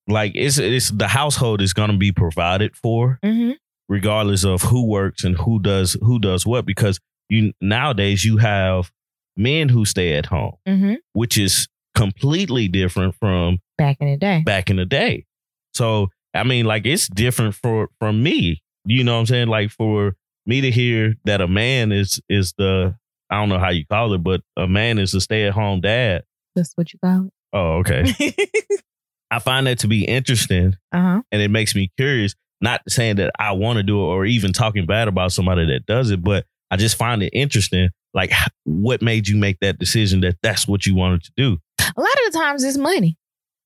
like 0.07 0.31
it's 0.35 0.57
it's 0.57 0.89
the 0.91 1.07
household 1.07 1.61
is 1.61 1.73
going 1.73 1.91
to 1.91 1.97
be 1.97 2.11
provided 2.11 2.75
for 2.75 3.19
hmm 3.23 3.51
regardless 3.89 4.43
of 4.43 4.61
who 4.63 4.85
works 4.85 5.23
and 5.23 5.37
who 5.37 5.59
does 5.59 5.95
who 6.01 6.19
does 6.19 6.45
what 6.45 6.65
because 6.65 6.99
you 7.29 7.51
nowadays 7.61 8.23
you 8.25 8.37
have 8.37 8.91
men 9.35 9.69
who 9.69 9.85
stay 9.85 10.13
at 10.17 10.25
home 10.25 10.53
hmm 10.67 10.93
which 11.13 11.37
is 11.37 11.67
completely 11.95 12.67
different 12.67 13.15
from 13.15 13.59
Back 13.77 13.97
in 13.99 14.07
the 14.11 14.17
day. 14.17 14.41
back 14.45 14.69
in 14.69 14.75
the 14.77 14.85
day 14.85 15.25
so 15.73 16.09
i 16.33 16.43
mean 16.43 16.65
like 16.65 16.85
it's 16.85 17.07
different 17.07 17.55
for 17.55 17.89
from 17.99 18.21
me 18.23 18.61
you 18.85 19.03
know 19.03 19.13
what 19.15 19.19
i'm 19.21 19.25
saying 19.25 19.47
like 19.47 19.71
for 19.71 20.15
me 20.45 20.61
to 20.61 20.71
hear 20.71 21.15
that 21.25 21.41
a 21.41 21.47
man 21.47 21.91
is 21.91 22.21
is 22.29 22.53
the 22.57 22.95
i 23.29 23.35
don't 23.39 23.49
know 23.49 23.59
how 23.59 23.69
you 23.69 23.85
call 23.85 24.13
it 24.13 24.23
but 24.23 24.41
a 24.55 24.67
man 24.67 24.97
is 24.99 25.13
a 25.13 25.21
stay-at-home 25.21 25.81
dad 25.81 26.23
That's 26.55 26.73
what 26.75 26.93
you 26.93 26.99
call 27.03 27.25
it. 27.27 27.33
oh 27.53 27.77
okay 27.79 28.13
i 29.31 29.39
find 29.39 29.67
that 29.67 29.79
to 29.79 29.87
be 29.87 30.05
interesting 30.05 30.75
uh 30.91 31.01
huh. 31.01 31.21
and 31.31 31.41
it 31.41 31.49
makes 31.49 31.75
me 31.75 31.91
curious. 31.97 32.33
Not 32.59 32.81
saying 32.89 33.17
that 33.17 33.29
I 33.37 33.51
want 33.51 33.77
to 33.77 33.83
do 33.83 33.99
it 33.99 34.05
or 34.05 34.25
even 34.25 34.51
talking 34.51 34.87
bad 34.87 35.07
about 35.07 35.31
somebody 35.31 35.63
that 35.67 35.85
does 35.85 36.09
it, 36.09 36.23
but 36.23 36.47
I 36.71 36.77
just 36.77 36.97
find 36.97 37.23
it 37.23 37.29
interesting. 37.33 37.89
Like, 38.13 38.31
what 38.63 39.01
made 39.01 39.27
you 39.27 39.37
make 39.37 39.59
that 39.61 39.79
decision 39.79 40.21
that 40.21 40.37
that's 40.41 40.67
what 40.67 40.85
you 40.85 40.95
wanted 40.95 41.23
to 41.23 41.31
do? 41.37 41.57
A 41.79 42.01
lot 42.01 42.09
of 42.25 42.31
the 42.33 42.39
times 42.39 42.63
it's 42.63 42.77
money. 42.77 43.17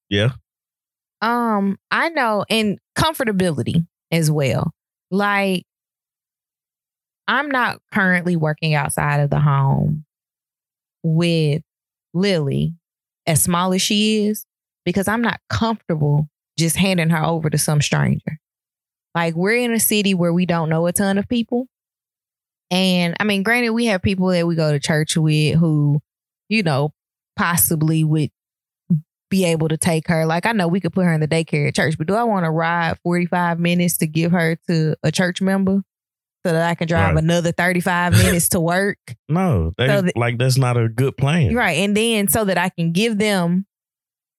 Yeah, 0.09 0.31
Um, 1.21 1.77
I 1.89 2.09
know, 2.09 2.43
and 2.49 2.77
comfortability 2.97 3.87
as 4.11 4.29
well. 4.29 4.71
Like, 5.09 5.63
I'm 7.27 7.49
not 7.49 7.79
currently 7.93 8.35
working 8.35 8.73
outside 8.73 9.21
of 9.21 9.29
the 9.29 9.39
home 9.39 10.05
with 11.03 11.61
Lily, 12.13 12.73
as 13.25 13.41
small 13.41 13.73
as 13.73 13.81
she 13.81 14.25
is, 14.25 14.45
because 14.85 15.07
I'm 15.07 15.21
not 15.21 15.39
comfortable 15.49 16.27
just 16.57 16.75
handing 16.75 17.09
her 17.11 17.23
over 17.23 17.49
to 17.49 17.57
some 17.57 17.81
stranger. 17.81 18.37
Like, 19.15 19.35
we're 19.35 19.55
in 19.55 19.71
a 19.71 19.79
city 19.79 20.13
where 20.13 20.33
we 20.33 20.45
don't 20.45 20.69
know 20.69 20.87
a 20.87 20.91
ton 20.91 21.17
of 21.17 21.27
people. 21.29 21.67
And 22.71 23.15
I 23.19 23.23
mean, 23.25 23.43
granted, 23.43 23.71
we 23.71 23.85
have 23.87 24.01
people 24.01 24.27
that 24.27 24.47
we 24.47 24.55
go 24.55 24.71
to 24.71 24.79
church 24.79 25.17
with 25.17 25.55
who, 25.57 25.99
you 26.49 26.63
know, 26.63 26.93
possibly 27.35 28.03
would 28.03 28.31
be 29.29 29.45
able 29.45 29.67
to 29.69 29.77
take 29.77 30.07
her. 30.07 30.25
Like 30.25 30.45
I 30.45 30.51
know 30.53 30.67
we 30.67 30.79
could 30.79 30.93
put 30.93 31.05
her 31.05 31.13
in 31.13 31.21
the 31.21 31.27
daycare 31.27 31.67
at 31.67 31.75
church, 31.75 31.97
but 31.97 32.07
do 32.07 32.15
I 32.15 32.23
want 32.23 32.45
to 32.45 32.49
ride 32.51 32.97
45 33.03 33.59
minutes 33.59 33.97
to 33.97 34.07
give 34.07 34.31
her 34.31 34.57
to 34.67 34.95
a 35.03 35.11
church 35.11 35.41
member 35.41 35.81
so 36.45 36.51
that 36.53 36.67
I 36.69 36.75
can 36.75 36.87
drive 36.87 37.15
Right. 37.15 37.23
another 37.23 37.51
35 37.51 38.13
minutes 38.13 38.49
to 38.49 38.59
work? 38.59 38.97
no, 39.29 39.73
So 39.79 40.01
the- 40.01 40.13
like 40.15 40.37
that's 40.37 40.57
not 40.57 40.77
a 40.77 40.87
good 40.89 41.15
plan. 41.17 41.53
Right. 41.55 41.77
And 41.79 41.95
then 41.95 42.27
so 42.27 42.43
that 42.45 42.57
I 42.57 42.69
can 42.69 42.91
give 42.93 43.17
them 43.17 43.65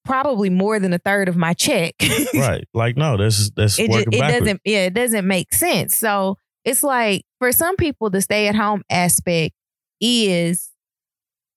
probably 0.04 0.50
more 0.50 0.78
than 0.80 0.92
a 0.92 0.98
third 0.98 1.28
of 1.28 1.36
my 1.36 1.52
check. 1.54 1.94
Right, 2.34 2.66
like 2.74 2.96
no, 2.96 3.16
that's 3.18 3.50
that's 3.50 3.78
it, 3.78 3.86
ju- 3.86 3.92
working 3.92 4.12
it 4.14 4.20
backwards. 4.20 4.40
doesn't 4.40 4.60
yeah, 4.64 4.84
it 4.86 4.94
doesn't 4.94 5.26
make 5.26 5.52
sense. 5.54 5.96
So 5.96 6.38
it's 6.64 6.82
like 6.82 7.24
for 7.38 7.52
some 7.52 7.76
people 7.76 8.10
the 8.10 8.20
stay 8.20 8.48
at 8.48 8.54
home 8.54 8.82
aspect 8.90 9.54
is 10.00 10.70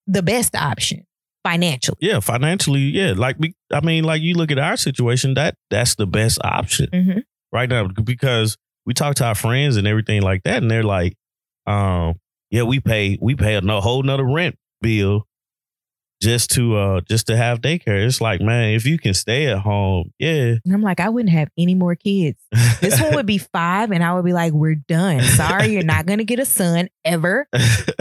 the 0.07 0.21
best 0.23 0.55
option 0.55 1.05
financially. 1.43 1.97
Yeah, 2.01 2.19
financially, 2.19 2.81
yeah. 2.81 3.13
Like 3.15 3.35
we- 3.39 3.55
I 3.71 3.81
mean, 3.81 4.03
like 4.03 4.21
you 4.21 4.35
look 4.35 4.51
at 4.51 4.59
our 4.59 4.77
situation, 4.77 5.33
that 5.35 5.55
that's 5.69 5.95
the 5.95 6.07
best 6.07 6.39
option 6.43 6.87
Mhm. 6.91 7.23
right 7.51 7.69
now 7.69 7.87
because 7.87 8.57
we 8.85 8.93
talk 8.93 9.15
to 9.15 9.25
our 9.25 9.35
friends 9.35 9.77
and 9.77 9.87
everything 9.87 10.21
like 10.21 10.43
that, 10.43 10.61
and 10.61 10.69
they're 10.69 10.83
like, 10.83 11.15
um, 11.67 12.15
yeah, 12.51 12.63
we 12.63 12.79
pay 12.79 13.17
we 13.21 13.35
pay 13.35 13.55
a 13.55 13.61
whole 13.81 14.03
nother 14.03 14.23
rent 14.25 14.55
bill 14.81 15.27
just 16.21 16.51
to 16.51 16.75
uh 16.75 17.01
just 17.01 17.27
to 17.27 17.37
have 17.37 17.61
daycare. 17.61 18.05
It's 18.05 18.21
like, 18.21 18.41
man, 18.41 18.73
if 18.73 18.85
you 18.85 18.97
can 18.97 19.13
stay 19.13 19.47
at 19.47 19.59
home, 19.59 20.11
yeah. 20.19 20.55
And 20.63 20.73
I'm 20.73 20.81
like, 20.81 20.99
I 20.99 21.09
wouldn't 21.09 21.33
have 21.33 21.49
any 21.57 21.75
more 21.75 21.95
kids. 21.95 22.39
This 22.81 22.99
one 23.01 23.15
would 23.15 23.25
be 23.25 23.37
five, 23.37 23.91
and 23.91 24.03
I 24.03 24.13
would 24.13 24.25
be 24.25 24.33
like, 24.33 24.53
we're 24.53 24.75
done. 24.75 25.21
Sorry, 25.21 25.67
you're 25.67 25.83
not 25.83 26.05
going 26.05 26.19
to 26.19 26.25
get 26.25 26.39
a 26.39 26.45
son 26.45 26.89
ever 27.03 27.47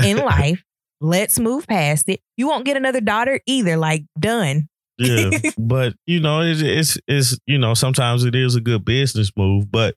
in 0.02 0.16
life. 0.24 0.64
Let's 1.00 1.38
move 1.38 1.66
past 1.66 2.08
it. 2.08 2.20
You 2.36 2.48
won't 2.48 2.64
get 2.64 2.76
another 2.76 3.00
daughter 3.00 3.40
either. 3.46 3.76
Like, 3.76 4.04
done. 4.18 4.68
yeah, 4.98 5.30
but 5.58 5.94
you 6.06 6.20
know, 6.20 6.40
it's, 6.40 6.60
it's 6.60 6.98
it's 7.06 7.38
you 7.46 7.58
know 7.58 7.74
sometimes 7.74 8.24
it 8.24 8.34
is 8.34 8.54
a 8.54 8.60
good 8.60 8.84
business 8.84 9.32
move, 9.36 9.70
but 9.70 9.96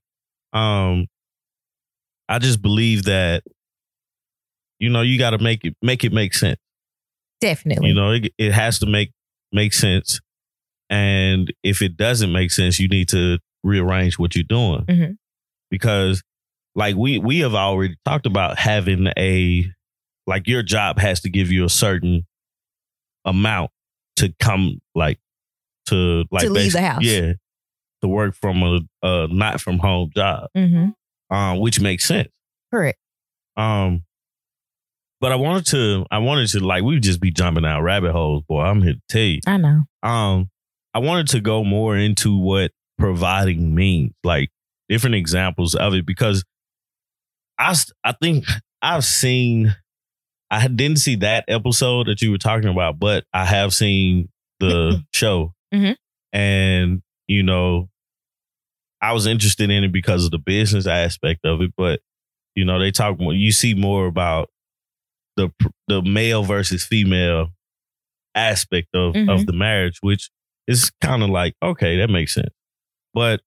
um, 0.53 1.07
I 2.27 2.39
just 2.39 2.61
believe 2.61 3.03
that 3.03 3.43
you 4.79 4.89
know 4.89 5.01
you 5.01 5.17
got 5.17 5.31
to 5.31 5.37
make 5.37 5.63
it 5.63 5.75
make 5.81 6.03
it 6.03 6.11
make 6.11 6.33
sense. 6.33 6.59
Definitely. 7.41 7.89
You 7.89 7.93
know, 7.95 8.11
it, 8.11 8.33
it 8.37 8.51
has 8.53 8.79
to 8.79 8.85
make 8.85 9.11
make 9.51 9.73
sense, 9.73 10.19
and 10.89 11.53
if 11.63 11.81
it 11.81 11.95
doesn't 11.97 12.31
make 12.31 12.51
sense, 12.51 12.79
you 12.79 12.87
need 12.87 13.09
to 13.09 13.39
rearrange 13.63 14.17
what 14.19 14.35
you're 14.35 14.43
doing 14.43 14.85
Mhm. 14.85 15.17
because, 15.69 16.23
like 16.75 16.95
we 16.95 17.17
we 17.19 17.39
have 17.39 17.53
already 17.55 17.95
talked 18.05 18.25
about 18.25 18.57
having 18.57 19.07
a 19.17 19.65
like 20.25 20.47
your 20.47 20.63
job 20.63 20.99
has 20.99 21.21
to 21.21 21.29
give 21.29 21.51
you 21.51 21.63
a 21.65 21.69
certain 21.69 22.25
amount 23.25 23.71
to 24.17 24.33
come 24.39 24.79
like 24.95 25.19
to 25.87 26.25
like 26.31 26.43
To 26.45 26.49
leave 26.49 26.73
the 26.73 26.81
house. 26.81 27.03
yeah 27.03 27.33
to 28.01 28.07
work 28.07 28.35
from 28.35 28.61
a, 28.63 28.79
a 29.03 29.27
not 29.29 29.59
from 29.61 29.79
home 29.79 30.11
job 30.15 30.49
hmm 30.55 30.89
um 31.29 31.59
which 31.59 31.79
makes 31.79 32.05
sense 32.05 32.29
Correct. 32.73 32.97
um 33.57 34.03
but 35.21 35.31
i 35.31 35.35
wanted 35.35 35.65
to 35.65 36.05
i 36.11 36.17
wanted 36.17 36.47
to 36.47 36.59
like 36.59 36.83
we 36.83 36.99
just 36.99 37.19
be 37.19 37.31
jumping 37.31 37.65
out 37.65 37.81
rabbit 37.81 38.11
holes 38.11 38.43
boy 38.47 38.61
i'm 38.61 38.81
here 38.81 38.93
to 38.93 39.01
tell 39.09 39.21
you 39.21 39.39
I 39.47 39.57
know. 39.57 39.83
um 40.03 40.49
i 40.93 40.99
wanted 40.99 41.27
to 41.29 41.39
go 41.41 41.63
more 41.63 41.95
into 41.97 42.37
what 42.37 42.71
providing 42.97 43.75
means 43.75 44.13
like 44.23 44.49
different 44.89 45.15
examples 45.15 45.75
of 45.75 45.93
it 45.93 46.05
because 46.05 46.43
I 47.59 47.75
I 48.03 48.13
think 48.21 48.45
i've 48.81 49.03
seen 49.05 49.75
i 50.51 50.67
didn't 50.67 50.99
see 50.99 51.15
that 51.17 51.45
episode 51.47 52.07
that 52.07 52.21
you 52.21 52.31
were 52.31 52.37
talking 52.37 52.69
about 52.69 52.99
but 52.99 53.23
i 53.33 53.43
have 53.45 53.73
seen 53.73 54.29
the 54.59 55.03
show 55.13 55.53
Mhm. 55.73 55.95
and 56.33 57.01
you 57.27 57.43
know 57.43 57.89
i 59.01 59.11
was 59.13 59.25
interested 59.27 59.69
in 59.69 59.83
it 59.83 59.91
because 59.91 60.25
of 60.25 60.31
the 60.31 60.37
business 60.39 60.87
aspect 60.87 61.45
of 61.45 61.61
it 61.61 61.71
but 61.75 61.99
you 62.55 62.63
know 62.65 62.79
they 62.79 62.91
talk 62.91 63.19
more 63.19 63.33
you 63.33 63.51
see 63.51 63.73
more 63.73 64.05
about 64.07 64.49
the 65.37 65.49
the 65.87 66.01
male 66.01 66.43
versus 66.43 66.83
female 66.85 67.49
aspect 68.35 68.89
of 68.93 69.13
Mhm. 69.15 69.29
of 69.33 69.45
the 69.45 69.53
marriage 69.53 69.97
which 70.01 70.29
is 70.67 70.91
kind 71.01 71.23
of 71.23 71.29
like 71.29 71.53
okay 71.63 71.97
that 71.97 72.09
makes 72.09 72.33
sense 72.33 72.53
but 73.13 73.41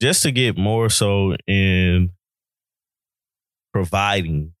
just 0.00 0.22
to 0.22 0.32
get 0.32 0.56
more 0.58 0.88
so 0.88 1.36
in 1.46 2.10
providing 3.72 4.52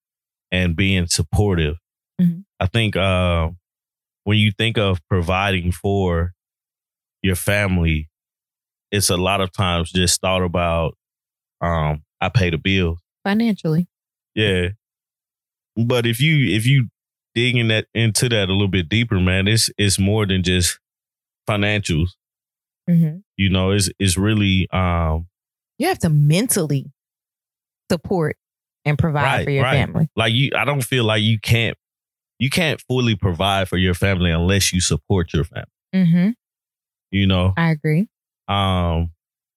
and 0.50 0.76
being 0.76 1.06
supportive 1.06 1.76
Mhm. 2.20 2.44
i 2.60 2.66
think 2.66 2.96
uh 2.96 3.50
when 4.24 4.38
you 4.38 4.52
think 4.52 4.78
of 4.78 5.00
providing 5.08 5.72
for 5.72 6.32
your 7.22 7.36
family 7.36 8.08
it's 8.92 9.10
a 9.10 9.16
lot 9.16 9.40
of 9.40 9.50
times 9.52 9.90
just 9.92 10.20
thought 10.20 10.42
about 10.42 10.96
um 11.60 12.02
i 12.20 12.28
pay 12.28 12.50
the 12.50 12.58
bills 12.58 12.98
Financially. 13.24 13.88
yeah. 14.34 14.68
But 15.76 16.06
if 16.06 16.20
you 16.20 16.54
if 16.56 16.66
you 16.66 16.88
dig 17.34 17.56
in 17.56 17.68
that 17.68 17.86
into 17.94 18.28
that 18.28 18.48
a 18.48 18.52
little 18.52 18.68
bit 18.68 18.88
deeper, 18.88 19.18
man, 19.20 19.48
it's 19.48 19.70
it's 19.78 19.98
more 19.98 20.26
than 20.26 20.42
just 20.42 20.78
financials. 21.48 22.10
hmm 22.88 23.18
You 23.36 23.50
know, 23.50 23.70
it's 23.72 23.90
it's 23.98 24.16
really 24.16 24.68
um 24.72 25.26
You 25.78 25.88
have 25.88 25.98
to 26.00 26.10
mentally 26.10 26.92
support 27.90 28.36
and 28.84 28.98
provide 28.98 29.22
Right, 29.22 29.44
for 29.44 29.50
your 29.50 29.64
right. 29.64 29.72
family. 29.74 30.08
like 30.16 30.32
you 30.32 30.50
I 30.56 30.64
don't 30.64 30.82
feel 30.84 31.04
like 31.04 31.22
you 31.22 31.38
can't 31.40 31.76
you 32.38 32.50
can't 32.50 32.80
fully 32.88 33.14
provide 33.16 33.68
for 33.68 33.76
your 33.78 33.94
family 33.94 34.30
unless 34.30 34.72
you 34.72 34.80
support 34.80 35.32
your 35.32 35.44
family. 35.44 35.66
Mm-hmm. 35.94 36.30
You 37.10 37.26
know? 37.26 37.52
I 37.56 37.70
agree. 37.70 38.08
Um 38.48 39.10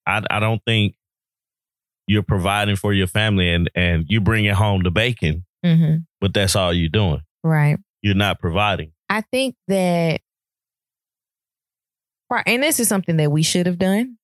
I 0.05 0.21
I 0.29 0.39
don't 0.39 0.61
think 0.65 0.95
you're 2.07 2.23
providing 2.23 2.75
for 2.77 2.93
your 2.93 3.07
family 3.07 3.49
and 3.53 3.69
and 3.75 4.05
you 4.07 4.21
bringing 4.21 4.53
home 4.53 4.83
the 4.83 4.91
bacon, 4.91 5.45
hmm 5.63 5.95
but 6.21 6.33
that's 6.33 6.55
all 6.55 6.73
you're 6.73 6.89
doing. 6.89 7.21
Right. 7.43 7.77
You're 8.01 8.15
not 8.15 8.39
providing. 8.39 8.91
I 9.09 9.21
think 9.21 9.55
that, 9.67 10.21
and 12.45 12.63
this 12.63 12.79
is 12.79 12.87
something 12.87 13.17
that 13.17 13.31
we 13.31 13.43
should 13.43 13.65
have 13.65 13.77
done. 13.77 14.17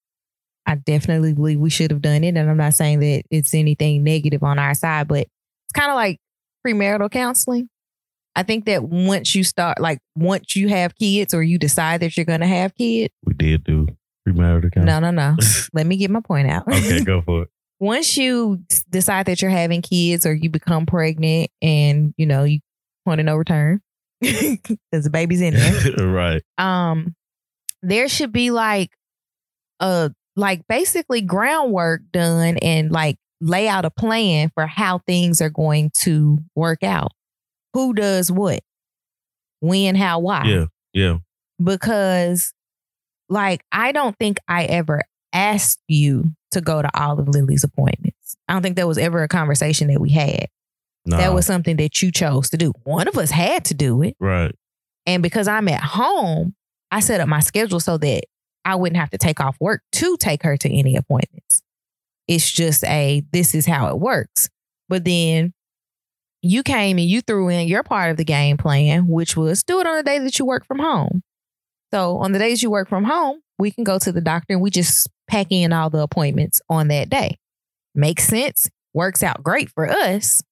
I 0.66 0.76
definitely 0.76 1.34
believe 1.34 1.60
we 1.60 1.70
should 1.70 1.92
have 1.92 2.02
done 2.02 2.24
it. 2.24 2.36
And 2.36 2.50
I'm 2.50 2.58
not 2.58 2.74
saying 2.74 3.00
that 3.00 3.24
it's 3.30 3.54
anything 3.54 4.04
negative 4.04 4.44
on 4.44 4.60
our 4.60 4.74
side, 4.74 5.08
but 5.08 5.20
it's 5.22 5.74
kind 5.74 5.90
of 5.92 5.96
like 5.96 6.20
premarital 6.66 7.12
counseling. 7.12 7.70
I 8.36 8.44
think 8.44 8.66
that 8.66 8.84
once 8.84 9.36
you 9.36 9.44
start, 9.44 9.80
like 9.80 10.00
once 10.16 10.56
you 10.56 10.70
have 10.70 10.96
kids 10.96 11.34
or 11.34 11.44
you 11.44 11.60
decide 11.60 12.02
that 12.02 12.18
you're 12.18 12.26
going 12.26 12.40
to 12.42 12.48
have 12.48 12.74
kids, 12.76 13.14
We 13.26 13.34
did 13.34 13.64
do 13.64 13.88
premarital 14.28 14.74
counseling. 14.74 14.86
no, 14.86 15.00
no, 15.00 15.12
no. 15.12 15.38
Let 15.74 15.86
me 15.86 15.98
get 15.98 16.10
my 16.10 16.22
point 16.22 16.50
out. 16.50 16.68
okay, 16.68 17.04
go 17.04 17.22
for 17.22 17.44
it. 17.44 17.50
Once 17.84 18.16
you 18.16 18.64
decide 18.90 19.26
that 19.26 19.42
you're 19.42 19.52
having 19.52 19.82
kids 19.82 20.26
or 20.26 20.34
you 20.34 20.50
become 20.50 20.86
pregnant 20.86 21.52
and 21.62 22.14
you 22.18 22.26
know 22.26 22.44
you 22.46 22.60
want 23.06 23.20
to 23.20 23.24
no 23.24 23.36
return 23.36 23.82
because 24.22 25.04
the 25.04 25.10
baby's 25.10 25.42
in 25.42 25.54
there 25.54 26.08
right. 26.08 26.42
um 26.58 27.14
there 27.82 28.08
should 28.08 28.32
be 28.32 28.52
like 28.52 28.90
a 29.82 30.12
like 30.38 30.66
basically 30.70 31.22
groundwork 31.22 32.02
done 32.12 32.58
and 32.62 32.92
like 32.92 33.18
lay 33.42 33.68
out 33.68 33.84
a 33.84 33.92
plan 33.92 34.50
for 34.56 34.66
how 34.66 35.00
things 35.00 35.42
are 35.42 35.50
going 35.50 35.92
to 35.94 36.40
work 36.56 36.84
out 36.84 37.12
who 37.74 37.94
does 37.94 38.32
what 38.32 38.62
when 39.60 39.96
how 39.96 40.20
why 40.20 40.44
Yeah. 40.46 40.66
Yeah. 40.94 41.18
because 41.62 42.54
like 43.28 43.62
I 43.74 43.92
don't 43.92 44.16
think 44.18 44.38
I 44.48 44.64
ever 44.66 45.02
asked 45.34 45.80
you 45.90 46.32
to 46.54 46.62
go 46.62 46.82
to 46.82 46.90
all 47.00 47.20
of 47.20 47.28
Lily's 47.28 47.64
appointments. 47.64 48.38
I 48.48 48.54
don't 48.54 48.62
think 48.62 48.76
that 48.78 48.88
was 48.88 48.98
ever 48.98 49.24
a 49.24 49.28
conversation 49.28 49.88
that 49.88 50.00
we 50.00 50.12
had. 50.12 50.48
No. 51.06 51.18
That 51.18 51.34
was 51.34 51.46
something 51.46 51.76
that 51.78 52.02
you 52.02 52.12
chose 52.12 52.50
to 52.52 52.58
do. 52.58 52.74
One 52.84 53.08
of 53.08 53.18
us 53.18 53.32
had 53.32 53.66
to 53.66 53.74
do 53.74 54.02
it. 54.02 54.16
right. 54.20 54.56
And 55.06 55.22
because 55.22 55.50
I'm 55.50 55.68
at 55.68 55.82
home, 55.84 56.56
I 56.90 57.02
set 57.02 57.20
up 57.20 57.28
my 57.28 57.42
schedule 57.42 57.82
so 57.82 57.98
that 57.98 58.24
I 58.64 58.76
wouldn't 58.76 59.00
have 59.00 59.10
to 59.10 59.18
take 59.18 59.42
off 59.42 59.58
work 59.60 59.82
to 59.94 60.16
take 60.18 60.44
her 60.44 60.56
to 60.56 60.70
any 60.74 60.96
appointments. 60.96 61.62
It's 62.28 62.50
just 62.50 62.86
a 62.86 63.24
this 63.34 63.54
is 63.54 63.66
how 63.66 63.90
it 63.90 64.00
works. 64.00 64.50
But 64.88 65.04
then 65.04 65.54
you 66.42 66.64
came 66.64 66.98
and 66.98 67.08
you 67.08 67.22
threw 67.22 67.50
in 67.50 67.68
your 67.68 67.84
part 67.84 68.12
of 68.12 68.18
the 68.18 68.24
game 68.24 68.58
plan, 68.58 69.08
which 69.08 69.36
was 69.36 69.64
do 69.64 69.80
it 69.80 69.88
on 69.88 69.98
the 69.98 70.04
day 70.04 70.20
that 70.20 70.40
you 70.40 70.46
work 70.46 70.66
from 70.66 70.80
home. 70.80 71.22
So 71.94 72.18
on 72.18 72.32
the 72.32 72.40
days 72.40 72.64
you 72.64 72.72
work 72.72 72.88
from 72.88 73.04
home, 73.04 73.42
we 73.60 73.72
can 73.72 73.84
go 73.84 74.00
to 74.00 74.12
the 74.12 74.22
doctor 74.22 74.54
and 74.54 74.62
we 74.62 74.70
just 74.70 75.10
pack 75.34 75.48
in 75.50 75.74
all 75.74 75.90
the 75.90 76.00
appointments 76.00 76.62
on 76.70 76.90
that 76.90 77.10
day. 77.10 77.40
Makes 77.96 78.26
sense, 78.26 78.70
works 78.94 79.24
out 79.24 79.42
great 79.42 79.70
for 79.72 79.90
us, 79.90 80.44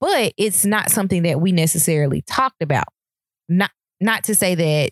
but 0.00 0.32
it's 0.38 0.64
not 0.64 0.90
something 0.90 1.22
that 1.24 1.40
we 1.40 1.52
necessarily 1.52 2.22
talked 2.22 2.62
about. 2.62 2.86
Not 3.48 3.70
not 4.00 4.24
to 4.24 4.34
say 4.34 4.54
that 4.54 4.90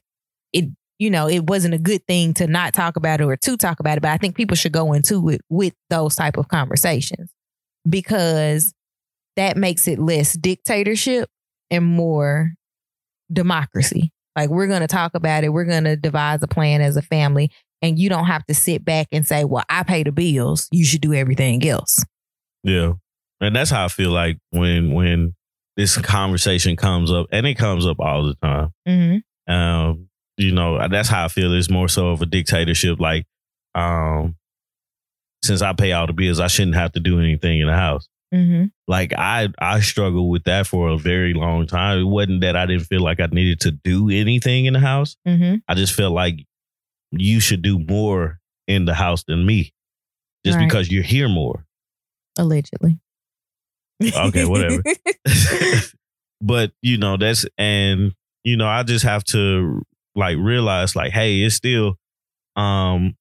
it 0.52 0.66
you 0.98 1.08
know 1.10 1.26
it 1.26 1.46
wasn't 1.48 1.72
a 1.72 1.78
good 1.78 2.06
thing 2.06 2.34
to 2.34 2.46
not 2.46 2.74
talk 2.74 2.96
about 2.96 3.22
it 3.22 3.24
or 3.24 3.36
to 3.36 3.56
talk 3.56 3.80
about 3.80 3.96
it, 3.96 4.02
but 4.02 4.10
I 4.10 4.18
think 4.18 4.36
people 4.36 4.56
should 4.56 4.72
go 4.72 4.92
into 4.92 5.30
it 5.30 5.40
with 5.48 5.72
those 5.88 6.14
type 6.14 6.36
of 6.36 6.48
conversations 6.48 7.30
because 7.88 8.74
that 9.36 9.56
makes 9.56 9.88
it 9.88 9.98
less 9.98 10.34
dictatorship 10.34 11.30
and 11.70 11.84
more 11.84 12.52
democracy. 13.32 14.12
Like 14.36 14.50
we're 14.50 14.66
going 14.66 14.82
to 14.82 14.86
talk 14.86 15.14
about 15.14 15.44
it, 15.44 15.50
we're 15.50 15.64
going 15.64 15.84
to 15.84 15.96
devise 15.96 16.42
a 16.42 16.48
plan 16.48 16.82
as 16.82 16.96
a 16.96 17.02
family, 17.02 17.50
and 17.84 17.98
you 17.98 18.08
don't 18.08 18.24
have 18.24 18.46
to 18.46 18.54
sit 18.54 18.84
back 18.84 19.08
and 19.12 19.26
say, 19.26 19.44
"Well, 19.44 19.64
I 19.68 19.82
pay 19.82 20.02
the 20.02 20.12
bills, 20.12 20.68
you 20.72 20.84
should 20.84 21.02
do 21.02 21.12
everything 21.12 21.66
else." 21.66 22.02
Yeah. 22.62 22.94
And 23.40 23.54
that's 23.54 23.70
how 23.70 23.84
I 23.84 23.88
feel 23.88 24.10
like 24.10 24.38
when 24.50 24.92
when 24.94 25.34
this 25.76 25.96
conversation 25.98 26.76
comes 26.76 27.12
up, 27.12 27.26
and 27.30 27.46
it 27.46 27.54
comes 27.54 27.86
up 27.86 28.00
all 28.00 28.24
the 28.24 28.34
time. 28.36 28.70
Mm-hmm. 28.88 29.52
Um, 29.52 30.08
you 30.36 30.52
know, 30.52 30.88
that's 30.88 31.08
how 31.08 31.26
I 31.26 31.28
feel. 31.28 31.52
It's 31.52 31.70
more 31.70 31.88
so 31.88 32.08
of 32.08 32.22
a 32.22 32.26
dictatorship. 32.26 32.98
Like, 32.98 33.26
um, 33.74 34.36
since 35.42 35.60
I 35.60 35.74
pay 35.74 35.92
all 35.92 36.06
the 36.06 36.12
bills, 36.12 36.40
I 36.40 36.46
shouldn't 36.46 36.76
have 36.76 36.92
to 36.92 37.00
do 37.00 37.20
anything 37.20 37.60
in 37.60 37.66
the 37.66 37.74
house. 37.74 38.08
Mm-hmm. 38.32 38.64
Like 38.88 39.12
I 39.16 39.48
I 39.58 39.80
struggled 39.80 40.30
with 40.30 40.44
that 40.44 40.66
for 40.66 40.88
a 40.88 40.98
very 40.98 41.34
long 41.34 41.66
time. 41.66 41.98
It 41.98 42.04
wasn't 42.04 42.40
that 42.40 42.56
I 42.56 42.66
didn't 42.66 42.86
feel 42.86 43.02
like 43.02 43.20
I 43.20 43.26
needed 43.26 43.60
to 43.60 43.70
do 43.72 44.08
anything 44.08 44.64
in 44.64 44.72
the 44.72 44.80
house. 44.80 45.16
Mm-hmm. 45.28 45.56
I 45.68 45.74
just 45.74 45.92
felt 45.92 46.14
like 46.14 46.46
you 47.18 47.40
should 47.40 47.62
do 47.62 47.78
more 47.78 48.40
in 48.66 48.84
the 48.84 48.94
house 48.94 49.24
than 49.26 49.44
me. 49.46 49.72
Just 50.44 50.58
Right. 50.58 50.66
because 50.68 50.90
you're 50.90 51.02
here 51.02 51.28
more. 51.28 51.64
Allegedly. 52.38 52.98
Okay, 54.02 54.44
whatever. 54.44 54.82
but 56.40 56.72
you 56.82 56.98
know, 56.98 57.16
that's 57.16 57.46
and 57.58 58.12
you 58.42 58.56
know, 58.56 58.66
I 58.68 58.82
just 58.82 59.04
have 59.04 59.24
to 59.24 59.82
like 60.14 60.36
realize 60.38 60.94
like, 60.96 61.12
hey, 61.12 61.40
it's 61.42 61.54
still 61.54 61.94
um 62.56 63.16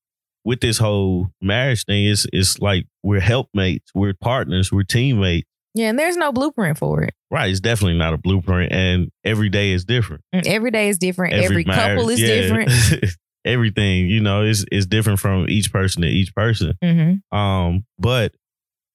with 0.45 0.59
this 0.59 0.77
whole 0.77 1.29
marriage 1.41 1.85
thing, 1.85 2.05
it's 2.05 2.25
it's 2.33 2.59
like 2.59 2.85
we're 3.03 3.21
helpmates, 3.21 3.91
we're 3.95 4.13
partners, 4.13 4.71
we're 4.71 4.83
teammates. 4.83 5.47
Yeah, 5.75 5.89
and 5.89 5.97
there's 5.97 6.17
no 6.17 6.31
blueprint 6.31 6.77
for 6.77 7.01
it. 7.01 7.15
Right. 7.31 7.49
It's 7.49 7.59
definitely 7.59 7.97
not 7.97 8.13
a 8.13 8.17
blueprint. 8.17 8.71
And 8.71 9.09
every 9.23 9.49
day 9.49 9.71
is 9.71 9.85
different. 9.85 10.21
Mm, 10.35 10.45
Every 10.45 10.69
day 10.69 10.89
is 10.89 10.99
different. 10.99 11.33
Every, 11.33 11.63
couple 11.63 12.05
marriage- 12.05 12.09
is 12.11 12.21
yeah. 12.21 12.41
different. 12.41 13.15
Everything, 13.45 14.07
you 14.07 14.21
know, 14.21 14.43
is 14.43 14.65
is 14.71 14.85
different 14.85 15.19
from 15.19 15.49
each 15.49 15.71
person 15.71 16.01
to 16.01 16.07
each 16.07 16.33
person. 16.33 16.77
hmm 16.81 17.35
Um, 17.35 17.85
but 17.99 18.33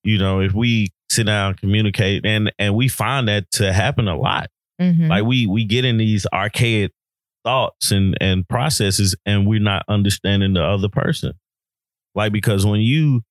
you 0.05 0.19
know, 0.19 0.41
if 0.41 0.55
we 0.55 0.89
sit 1.11 1.27
down, 1.27 1.55
communicate, 1.55 2.25
and 2.25 2.53
and 2.59 2.75
we 2.75 2.89
find 2.89 3.29
that 3.29 3.51
to 3.53 3.73
happen 3.73 4.09
a 4.09 4.17
lot. 4.17 4.49
hmm 4.81 5.09
Like 5.09 5.25
we 5.25 5.47
we 5.47 5.65
get 5.65 5.85
in 5.85 5.97
these 5.99 6.27
archaic 6.33 6.93
thoughts 7.45 7.91
and 7.91 8.17
and 8.21 8.49
processes, 8.49 9.15
and 9.27 9.47
we're 9.47 9.61
not 9.61 9.85
understanding 9.89 10.55
the 10.55 10.63
other 10.65 10.89
person. 10.89 11.33
Like 12.15 12.33
because 12.33 12.65
when 12.65 12.81
you 12.81 13.23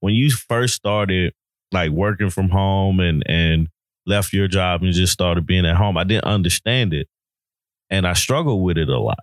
when 0.00 0.14
you 0.14 0.30
first 0.30 0.74
started 0.74 1.32
like 1.72 1.90
working 1.90 2.30
from 2.30 2.50
home 2.50 3.00
and 3.00 3.22
and 3.26 3.68
left 4.06 4.32
your 4.32 4.46
job 4.46 4.82
and 4.82 4.92
just 4.92 5.12
started 5.12 5.46
being 5.46 5.66
at 5.66 5.76
home, 5.76 5.96
I 5.96 6.04
didn't 6.04 6.24
understand 6.26 6.92
it, 6.94 7.08
and 7.90 8.06
I 8.06 8.12
struggled 8.12 8.62
with 8.62 8.78
it 8.78 8.88
a 8.88 8.98
lot. 8.98 9.18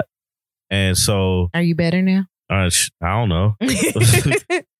And 0.73 0.97
so 0.97 1.49
Are 1.53 1.61
you 1.61 1.75
better 1.75 2.01
now? 2.01 2.25
I, 2.49 2.69
I 3.01 3.11
don't 3.19 3.29
know. 3.29 3.55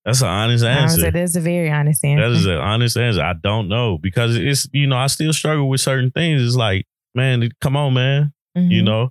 That's 0.04 0.20
an 0.20 0.28
honest 0.28 0.64
answer. 0.64 1.10
that's 1.10 1.34
a 1.36 1.40
very 1.40 1.70
honest 1.70 2.04
answer. 2.04 2.28
That 2.28 2.36
is 2.36 2.46
an 2.46 2.58
honest 2.58 2.96
answer. 2.98 3.22
I 3.22 3.32
don't 3.32 3.68
know 3.68 3.96
because 3.96 4.36
it's 4.36 4.68
you 4.72 4.86
know 4.86 4.96
I 4.96 5.06
still 5.06 5.32
struggle 5.32 5.68
with 5.68 5.80
certain 5.80 6.10
things. 6.10 6.42
It's 6.42 6.56
like 6.56 6.86
man, 7.14 7.48
come 7.60 7.76
on, 7.76 7.94
man, 7.94 8.32
you 8.54 8.82
Mhm. 8.82 8.84
know. 8.84 9.10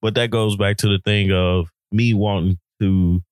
But 0.00 0.14
that 0.14 0.30
goes 0.30 0.56
back 0.56 0.76
to 0.78 0.88
the 0.88 0.98
thing 1.04 1.30
of 1.32 1.68
me 1.92 2.14
wanting 2.14 2.58
to 2.80 3.22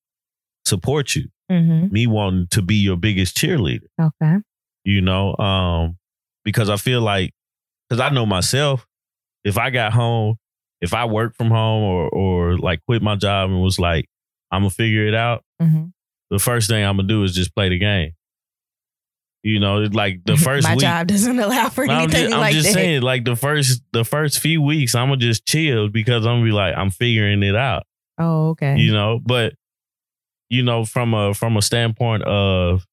support 0.66 1.14
you, 1.16 1.28
Mhm. 1.50 1.90
me 1.90 2.06
wanting 2.06 2.48
to 2.48 2.61
be 2.62 2.74
your 2.74 2.96
biggest 2.96 3.37
cheerleader. 3.37 3.87
Okay. 3.98 4.37
You 4.84 5.00
know, 5.00 5.34
um, 5.38 5.96
because 6.44 6.68
I 6.68 6.76
feel 6.76 7.00
like 7.00 7.32
because 7.88 8.00
I 8.00 8.11
know 8.11 8.26
myself, 8.26 8.87
if 9.44 9.56
I 9.56 9.70
got 9.70 9.92
home, 9.94 10.37
if 10.80 10.94
I 10.94 11.04
work 11.06 11.34
from 11.36 11.48
home 11.50 11.82
or 11.84 12.08
or 12.08 12.58
like 12.58 12.80
quit 12.86 13.02
my 13.02 13.16
job 13.16 13.50
and 13.50 13.60
was 13.62 13.78
like, 13.78 14.06
I'm 14.50 14.60
gonna 14.62 14.70
figure 14.70 15.06
it 15.06 15.14
out. 15.14 15.42
hmm 15.60 15.86
The 16.30 16.38
first 16.38 16.68
thing 16.68 16.84
I'm 16.84 16.96
gonna 16.96 17.08
do 17.08 17.22
is 17.24 17.34
just 17.34 17.54
play 17.54 17.68
the 17.68 17.78
game. 17.78 18.12
You 19.42 19.60
know, 19.60 19.78
like 19.78 20.20
the 20.24 20.36
first 20.44 20.64
My 20.66 20.74
week. 20.74 20.80
job 20.80 21.06
doesn't 21.06 21.38
allow 21.38 21.68
for 21.68 21.84
I'm 21.84 21.90
anything 21.90 22.22
just, 22.24 22.34
I'm 22.34 22.40
like 22.40 22.52
just 22.54 22.66
that. 22.68 22.74
saying, 22.74 23.02
like 23.02 23.24
the 23.24 23.36
first 23.36 23.82
the 23.92 24.04
first 24.04 24.40
few 24.40 24.60
weeks, 24.60 24.94
I'm 24.94 25.08
gonna 25.08 25.16
just 25.18 25.46
chill 25.46 25.88
because 25.88 26.26
I'm 26.26 26.36
gonna 26.38 26.44
be 26.44 26.50
like, 26.52 26.76
I'm 26.76 26.90
figuring 26.90 27.42
it 27.42 27.54
out, 27.56 27.84
Oh, 28.18 28.50
okay. 28.50 28.76
you 28.76 28.92
know. 28.92 29.20
But 29.24 29.54
you 30.50 30.62
know, 30.62 30.84
from 30.84 31.14
a 31.14 31.34
from 31.34 31.56
a 31.56 31.62
standpoint 31.62 32.24
of, 32.24 32.84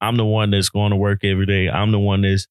I'm 0.00 0.16
the 0.16 0.24
one 0.26 0.50
that's 0.50 0.68
going 0.68 0.90
to 0.90 0.96
work 0.96 1.24
every 1.24 1.46
day. 1.46 1.68
I'm 1.70 1.90
the 1.90 1.98
one 1.98 2.20
that's 2.22 2.46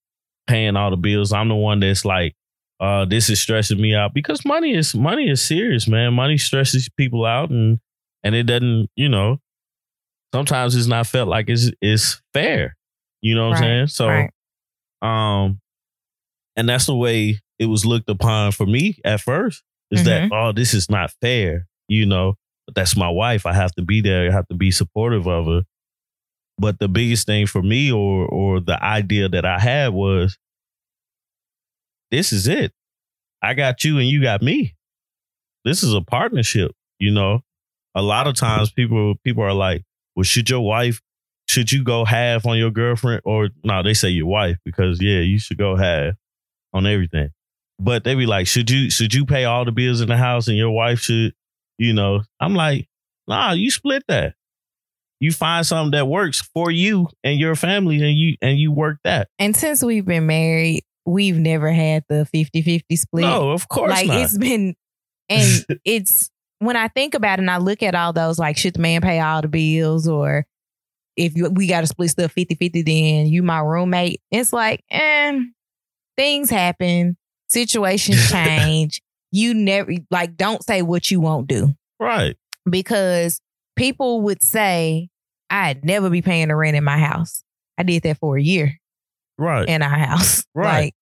paying 0.47 0.75
all 0.75 0.89
the 0.89 0.97
bills. 0.97 1.31
I'm 1.31 1.47
the 1.49 1.55
one 1.55 1.79
that's 1.79 2.05
like, 2.05 2.33
uh, 2.79 3.05
this 3.05 3.29
is 3.29 3.39
stressing 3.41 3.79
me 3.81 3.95
out 3.95 4.13
because 4.13 4.43
money 4.45 4.75
is 4.75 4.93
money 4.95 5.29
is 5.29 5.41
serious, 5.41 5.87
man. 5.87 6.13
Money 6.13 6.37
stresses 6.37 6.89
people 6.89 7.25
out, 7.25 7.49
and 7.49 7.79
and 8.23 8.35
it 8.35 8.43
doesn't, 8.43 8.89
you 8.95 9.09
know. 9.09 9.39
Sometimes 10.33 10.75
it's 10.75 10.87
not 10.87 11.07
felt 11.07 11.29
like 11.29 11.49
it's 11.49 11.71
it's 11.81 12.21
fair. 12.33 12.75
You 13.21 13.35
know 13.35 13.49
what 13.49 13.59
Right, 13.59 13.63
I'm 13.63 13.87
saying? 13.87 13.87
So 13.87 14.07
right. 14.07 14.29
um, 15.01 15.59
and 16.55 16.67
that's 16.67 16.85
the 16.87 16.95
way 16.95 17.39
it 17.59 17.65
was 17.67 17.85
looked 17.85 18.09
upon 18.09 18.51
for 18.51 18.65
me 18.65 18.97
at 19.05 19.21
first. 19.21 19.63
Is 19.91 20.03
that 20.05 20.23
Mm-hmm. 20.23 20.33
oh, 20.33 20.51
this 20.51 20.73
is 20.73 20.89
not 20.89 21.11
fair, 21.21 21.67
you 21.87 22.05
know? 22.05 22.35
But 22.65 22.75
that's 22.75 22.95
my 22.97 23.09
wife. 23.09 23.45
I 23.45 23.53
have 23.53 23.73
to 23.75 23.83
be 23.83 24.01
there. 24.01 24.27
I 24.29 24.33
have 24.33 24.47
to 24.47 24.55
be 24.55 24.71
supportive 24.71 25.27
of 25.27 25.45
her. 25.45 25.61
But 26.57 26.79
the 26.79 26.87
biggest 26.87 27.25
thing 27.27 27.45
for 27.45 27.61
me, 27.61 27.91
or 27.91 28.25
or 28.27 28.59
the 28.59 28.81
idea 28.83 29.29
that 29.29 29.45
I 29.45 29.59
had 29.59 29.93
was, 29.93 30.37
this 32.13 32.31
is 32.31 32.47
it. 32.47 32.71
I 33.41 33.53
got 33.55 33.83
you, 33.83 33.97
and 33.97 34.07
you 34.07 34.21
got 34.21 34.41
me. 34.41 34.75
This 35.65 35.83
is 35.83 35.93
a 35.93 36.01
partnership. 36.01 36.71
You 36.99 37.11
know, 37.11 37.41
a 37.95 38.01
lot 38.01 38.27
of 38.27 38.35
times 38.35 38.71
people 38.71 39.15
people 39.23 39.43
are 39.43 39.53
like, 39.53 39.83
well, 40.15 40.23
should 40.23 40.49
your 40.49 40.61
wife 40.61 41.01
should 41.47 41.71
you 41.71 41.83
go 41.83 42.05
half 42.05 42.45
on 42.45 42.57
your 42.57 42.71
girlfriend 42.71 43.21
or 43.25 43.49
no 43.63 43.83
they 43.83 43.93
say 43.93 44.09
your 44.09 44.27
wife 44.27 44.57
because 44.63 45.01
yeah 45.01 45.19
you 45.19 45.37
should 45.37 45.57
go 45.57 45.75
half 45.75 46.13
on 46.73 46.87
everything 46.87 47.29
but 47.79 48.03
they 48.05 48.15
be 48.15 48.25
like 48.25 48.47
should 48.47 48.69
you 48.69 48.89
should 48.89 49.13
you 49.13 49.25
pay 49.25 49.43
all 49.43 49.65
the 49.65 49.71
bills 49.71 49.99
in 49.99 50.07
the 50.07 50.15
house 50.15 50.47
and 50.47 50.55
your 50.57 50.71
wife 50.71 50.99
should 50.99 51.33
you 51.77 51.93
know 51.93 52.21
i'm 52.39 52.55
like 52.55 52.87
nah 53.27 53.51
you 53.51 53.69
split 53.69 54.03
that 54.07 54.35
you 55.19 55.31
find 55.31 55.65
something 55.65 55.91
that 55.91 56.07
works 56.07 56.41
for 56.53 56.71
you 56.71 57.09
and 57.23 57.39
your 57.39 57.55
family 57.55 57.95
and 57.95 58.17
you 58.17 58.37
and 58.41 58.57
you 58.57 58.71
work 58.71 58.97
that 59.03 59.27
And 59.37 59.55
since 59.55 59.83
we've 59.83 60.05
been 60.05 60.25
married, 60.25 60.83
we've 61.05 61.37
never 61.37 61.71
had 61.71 62.03
the 62.09 62.27
50-50 62.33 62.97
split. 62.97 63.21
no 63.23 63.51
of 63.51 63.67
course 63.67 63.91
like 63.91 64.07
not. 64.07 64.21
it's 64.21 64.37
been 64.37 64.75
and 65.29 65.65
it's 65.85 66.29
when 66.59 66.75
I 66.75 66.87
think 66.87 67.13
about 67.13 67.39
it 67.39 67.41
and 67.41 67.51
I 67.51 67.57
look 67.57 67.83
at 67.83 67.95
all 67.95 68.13
those 68.13 68.39
like 68.39 68.57
should 68.57 68.75
the 68.75 68.81
man 68.81 69.01
pay 69.01 69.19
all 69.19 69.41
the 69.41 69.47
bills 69.47 70.07
or 70.07 70.45
if 71.15 71.35
you, 71.35 71.49
we 71.49 71.67
got 71.67 71.81
to 71.81 71.87
split 71.87 72.09
stuff 72.09 72.33
50-50 72.33 72.85
then 72.85 73.27
you 73.27 73.43
my 73.43 73.59
roommate. 73.59 74.21
It's 74.31 74.53
like 74.53 74.83
eh, 74.89 75.39
things 76.17 76.49
happen 76.49 77.17
situations 77.47 78.29
change. 78.31 79.01
You 79.31 79.53
never 79.53 79.93
like 80.09 80.37
don't 80.37 80.63
say 80.63 80.81
what 80.81 81.11
you 81.11 81.19
won't 81.19 81.47
do. 81.47 81.73
Right. 81.99 82.35
Because 82.69 83.41
people 83.75 84.21
would 84.21 84.41
say 84.41 85.09
I'd 85.49 85.83
never 85.83 86.09
be 86.09 86.21
paying 86.21 86.47
the 86.47 86.55
rent 86.55 86.77
in 86.77 86.83
my 86.83 86.97
house. 86.97 87.43
I 87.77 87.83
did 87.83 88.03
that 88.03 88.17
for 88.19 88.37
a 88.37 88.41
year 88.41 88.79
right 89.37 89.67
in 89.67 89.81
our 89.81 89.89
house. 89.97 90.43
Right. 90.55 90.83
Like 90.85 90.93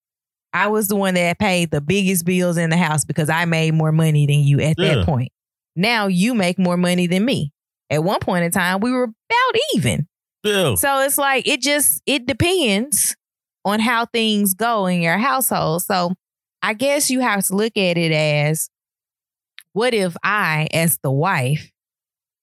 I 0.53 0.67
was 0.67 0.87
the 0.87 0.95
one 0.95 1.13
that 1.15 1.39
paid 1.39 1.71
the 1.71 1.81
biggest 1.81 2.25
bills 2.25 2.57
in 2.57 2.69
the 2.69 2.77
house 2.77 3.03
because 3.05 3.29
I 3.29 3.45
made 3.45 3.73
more 3.73 3.91
money 3.91 4.25
than 4.25 4.39
you 4.39 4.59
at 4.61 4.75
Yeah. 4.77 4.95
that 4.95 5.05
point. 5.05 5.31
Now 5.75 6.07
you 6.07 6.33
make 6.33 6.57
more 6.59 6.77
money 6.77 7.07
than 7.07 7.23
me. 7.25 7.51
At 7.89 8.03
one 8.03 8.19
point 8.19 8.45
in 8.45 8.51
time, 8.51 8.79
we 8.79 8.91
were 8.91 9.03
about 9.03 9.61
even. 9.75 10.07
still 10.45 10.77
So 10.77 10.99
it's 11.01 11.17
like 11.17 11.47
it 11.47 11.61
just 11.61 12.01
it 12.05 12.25
depends 12.25 13.15
on 13.65 13.79
how 13.79 14.05
things 14.05 14.53
go 14.53 14.85
in 14.87 15.01
your 15.01 15.17
household. 15.17 15.83
So 15.83 16.13
I 16.61 16.73
guess 16.73 17.09
you 17.09 17.19
have 17.21 17.45
to 17.47 17.55
look 17.55 17.75
at 17.77 17.97
it 17.97 18.11
as 18.11 18.69
what 19.73 19.93
if 19.93 20.15
I, 20.23 20.67
as 20.73 20.97
the 21.03 21.11
wife, 21.11 21.71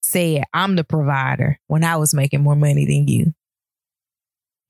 said 0.03 0.44
I'm 0.55 0.77
the 0.77 0.85
provider 0.85 1.59
when 1.66 1.85
I 1.85 1.96
was 1.96 2.14
making 2.14 2.42
more 2.42 2.57
money 2.57 2.87
than 2.87 3.07
you? 3.09 3.35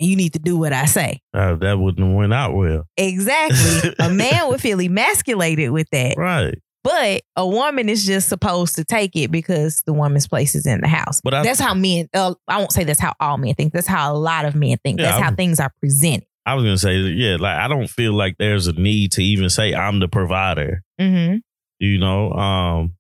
And 0.01 0.09
you 0.09 0.17
need 0.17 0.33
to 0.35 0.39
do 0.39 0.57
what 0.57 0.73
I 0.73 0.85
say. 0.85 1.21
uh, 1.35 1.57
that 1.57 1.79
wouldn't 1.79 2.07
have 2.07 2.17
went 2.17 2.33
out 2.33 2.55
well 2.55 2.85
Exactly. 2.97 3.95
a 3.99 4.09
man 4.11 4.49
would 4.49 4.61
feel 4.61 4.81
emasculated 4.81 5.71
with 5.71 5.89
that. 5.91 6.15
right 6.17 6.59
But 6.85 7.23
a 7.37 7.47
woman 7.47 7.89
is 7.89 8.07
just 8.07 8.29
supposed 8.29 8.77
to 8.77 8.85
take 8.85 9.17
it 9.17 9.31
because 9.33 9.83
the 9.87 9.93
woman's 9.93 10.29
place 10.29 10.55
is 10.55 10.67
in 10.67 10.81
the 10.81 10.89
house. 10.89 11.21
But 11.23 11.35
I- 11.35 11.43
that's 11.43 11.61
how 11.61 11.75
men, 11.75 12.09
uh, 12.15 12.35
I 12.47 12.59
won't 12.59 12.73
say 12.73 12.85
that's 12.85 13.01
how 13.01 13.15
all 13.21 13.39
men 13.39 13.55
think. 13.55 13.73
That's 13.73 13.87
how 13.89 14.13
a 14.13 14.17
lot 14.17 14.45
of 14.45 14.55
men 14.55 14.77
think. 14.85 15.01
Yeah, 15.01 15.07
that's 15.07 15.19
how 15.19 15.27
I'm- 15.27 15.37
things 15.37 15.59
are 15.61 15.73
presented. 15.81 16.27
i 16.47 16.55
was 16.55 16.65
gonna 16.65 16.79
say 16.79 16.97
yeah 16.97 17.37
like 17.39 17.57
i 17.59 17.69
don't 17.69 17.91
feel 17.91 18.15
like 18.15 18.37
there's 18.39 18.69
a 18.69 18.73
need 18.73 19.13
to 19.13 19.23
even 19.23 19.51
say 19.51 19.75
i'm 19.75 19.99
the 20.01 20.09
provider 20.09 20.83
Mm-hmm. 21.01 21.37
you 21.79 21.99
know, 21.99 22.33
um, 22.33 22.95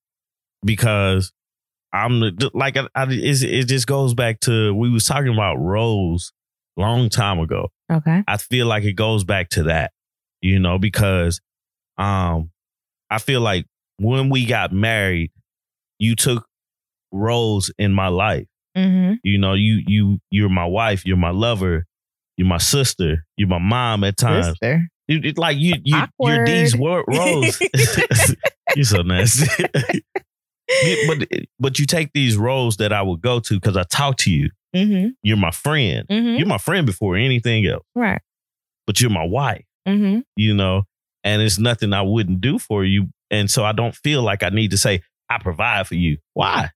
because 0.65 1.33
I'm 1.93 2.21
the, 2.21 2.51
like, 2.55 2.77
I, 2.77 2.87
I, 2.95 3.07
it 3.09 3.65
just 3.65 3.87
goes 3.87 4.13
back 4.15 4.41
to 4.41 4.75
we 4.75 4.91
was 4.91 5.05
talking 5.07 5.33
about 5.33 5.57
roles 5.57 6.33
long 6.79 7.09
time 7.09 7.39
ago. 7.41 7.69
Okay. 7.91 8.23
I 8.27 8.37
feel 8.37 8.67
like 8.67 8.85
it 8.85 8.93
goes 8.95 9.25
back 9.25 9.49
to 9.51 9.65
that, 9.65 9.93
you 10.41 10.59
know, 10.59 10.79
because, 10.79 11.41
um, 11.97 12.51
I 13.11 13.19
feel 13.19 13.41
like 13.41 13.67
when 13.99 14.29
we 14.31 14.47
got 14.47 14.73
married, 14.73 15.33
you 15.99 16.15
took 16.15 16.47
roles 17.11 17.73
in 17.79 17.93
my 17.93 18.09
life. 18.09 18.47
Mm-hmm. 18.77 19.15
You 19.25 19.39
know, 19.39 19.55
you 19.55 19.83
you 19.87 20.19
you're 20.31 20.51
my 20.51 20.67
wife, 20.67 21.05
you're 21.07 21.17
my 21.17 21.31
lover, 21.31 21.87
you're 22.37 22.47
my 22.47 22.59
sister, 22.59 23.25
you're 23.37 23.49
my 23.49 23.59
mom 23.59 24.05
at 24.05 24.17
times. 24.17 24.47
Sister. 24.49 24.83
It, 25.09 25.25
it- 25.25 25.39
like 25.39 25.57
you, 25.59 25.73
you, 25.83 26.03
you're 26.21 26.45
these 26.47 26.77
wor- 26.77 27.05
roles. 27.09 27.59
you're 28.77 28.85
so 28.85 29.03
nasty. 29.03 29.65
But 31.07 31.29
but 31.59 31.79
you 31.79 31.87
take 31.87 32.13
these 32.13 32.37
roles 32.37 32.77
that 32.77 32.93
I 32.93 33.01
would 33.01 33.23
go 33.23 33.41
to 33.41 33.55
because 33.55 33.77
I 33.77 33.85
talk 33.85 34.19
to 34.19 34.31
you. 34.31 34.51
Mm-hmm. 34.75 35.09
You're 35.23 35.37
my 35.37 35.51
friend. 35.51 36.07
Mm-hmm. 36.09 36.37
You're 36.37 36.47
my 36.47 36.59
friend 36.59 36.87
before 36.87 37.17
anything 37.17 37.67
else. 37.67 37.85
Right. 37.95 38.21
But 38.87 39.01
you're 39.01 39.11
my 39.11 39.25
wife. 39.25 39.65
Mm-hmm. 39.87 40.21
You 40.37 40.55
know, 40.55 40.85
and 41.25 41.43
it's 41.43 41.59
nothing 41.59 41.93
I 41.93 42.03
wouldn't 42.03 42.41
do 42.41 42.59
for 42.59 42.85
you. 42.85 43.09
And 43.31 43.51
so 43.51 43.65
I 43.65 43.73
don't 43.73 43.95
feel 43.95 44.23
like 44.23 44.43
I 44.43 44.51
need 44.51 44.71
to 44.71 44.79
say 44.79 45.03
I 45.29 45.39
provide 45.39 45.87
for 45.87 45.95
you. 45.95 46.19
Why? 46.35 46.71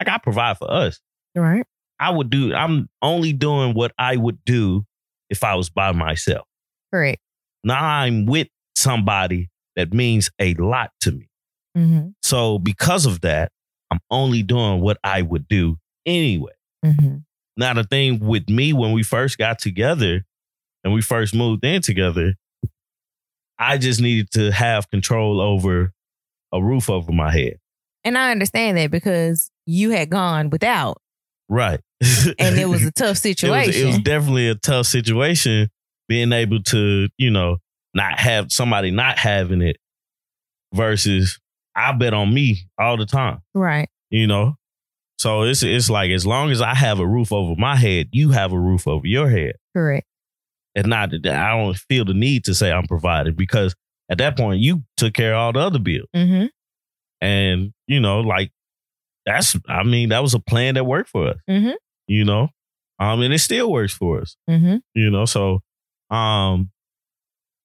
Like 0.00 0.08
I 0.08 0.18
provide 0.18 0.58
for 0.58 0.70
us. 0.70 1.00
Right. 1.34 1.64
I 2.00 2.10
would 2.10 2.30
do. 2.30 2.54
I'm 2.54 2.88
only 3.02 3.32
doing 3.32 3.74
what 3.74 3.92
I 3.98 4.16
would 4.16 4.44
do 4.44 4.84
if 5.30 5.44
I 5.44 5.54
was 5.54 5.70
by 5.70 5.92
myself. 5.92 6.46
Correct. 6.92 7.20
Now 7.62 7.82
I'm 7.82 8.26
with 8.26 8.48
somebody 8.76 9.50
that 9.76 9.92
means 9.92 10.30
a 10.38 10.54
lot 10.54 10.90
to 11.02 11.12
me. 11.12 11.28
Mm-hmm. 11.76 12.08
So 12.22 12.58
because 12.58 13.06
of 13.06 13.22
that, 13.22 13.50
I'm 13.90 14.00
only 14.10 14.42
doing 14.42 14.80
what 14.80 14.98
I 15.02 15.22
would 15.22 15.48
do 15.48 15.78
anyway. 16.06 16.52
Mm-hmm. 16.84 17.18
Now 17.56 17.74
the 17.74 17.84
thing 17.84 18.18
with 18.20 18.48
me 18.48 18.72
when 18.72 18.92
we 18.92 19.02
first 19.02 19.38
got 19.38 19.58
together 19.58 20.24
and 20.82 20.92
we 20.92 21.00
first 21.02 21.34
moved 21.34 21.64
in 21.64 21.82
together, 21.82 22.34
I 23.58 23.78
just 23.78 24.00
needed 24.00 24.30
to 24.32 24.50
have 24.50 24.90
control 24.90 25.40
over 25.40 25.92
a 26.52 26.62
roof 26.62 26.90
over 26.90 27.12
my 27.12 27.32
head. 27.32 27.58
And 28.04 28.18
I 28.18 28.30
understand 28.32 28.76
that 28.76 28.90
because 28.90 29.50
you 29.66 29.90
had 29.90 30.10
gone 30.10 30.50
without, 30.50 31.00
Right. 31.48 31.80
and 32.38 32.58
it 32.58 32.68
was 32.68 32.82
a 32.86 32.90
tough 32.92 33.06
it 33.06 33.10
was, 33.10 33.20
situation. 33.20 33.82
it 33.82 33.86
was 33.86 33.98
definitely 34.00 34.48
a 34.48 34.54
tough 34.54 34.86
situation 34.86 35.70
being 36.08 36.32
able 36.32 36.62
to, 36.64 37.08
you 37.16 37.30
know, 37.30 37.58
not 37.94 38.18
have 38.18 38.50
somebody 38.50 38.90
not 38.90 39.18
having 39.18 39.62
it 39.62 39.76
versus 40.72 41.38
I 41.76 41.92
bet 41.92 42.12
on 42.14 42.32
me 42.32 42.58
all 42.78 42.96
the 42.96 43.06
time, 43.06 43.40
right. 43.54 43.88
you 44.10 44.26
know? 44.26 44.56
So 45.18 45.42
it's 45.42 45.62
it's 45.62 45.88
like 45.88 46.10
as 46.10 46.26
long 46.26 46.50
as 46.50 46.60
I 46.60 46.74
have 46.74 46.98
a 46.98 47.06
roof 47.06 47.32
over 47.32 47.54
my 47.56 47.76
head, 47.76 48.08
you 48.12 48.30
have 48.30 48.52
a 48.52 48.58
roof 48.58 48.86
over 48.86 49.06
your 49.06 49.28
head. 49.28 49.54
Correct. 49.74 50.06
And 50.74 50.88
not 50.88 51.10
that 51.10 51.26
I 51.26 51.56
don't 51.56 51.76
feel 51.76 52.04
the 52.04 52.14
need 52.14 52.44
to 52.44 52.54
say 52.54 52.72
I'm 52.72 52.86
provided 52.86 53.36
because 53.36 53.74
at 54.10 54.18
that 54.18 54.36
point 54.36 54.60
you 54.60 54.82
took 54.96 55.14
care 55.14 55.34
of 55.34 55.38
all 55.38 55.52
the 55.52 55.60
other 55.60 55.78
bills. 55.78 56.08
Mm-hmm. 56.14 56.46
And, 57.20 57.72
you 57.86 58.00
know, 58.00 58.20
like 58.20 58.50
that's 59.24 59.56
I 59.68 59.84
mean, 59.84 60.08
that 60.10 60.20
was 60.22 60.34
a 60.34 60.40
plan 60.40 60.74
that 60.74 60.84
worked 60.84 61.08
for 61.08 61.28
us. 61.28 61.36
Mhm. 61.48 61.74
You 62.08 62.24
know? 62.24 62.48
Um, 62.98 63.22
and 63.22 63.32
it 63.32 63.38
still 63.38 63.70
works 63.70 63.94
for 63.94 64.20
us. 64.20 64.36
Mm-hmm. 64.50 64.76
You 64.94 65.10
know, 65.10 65.24
so 65.24 65.60
um 66.10 66.70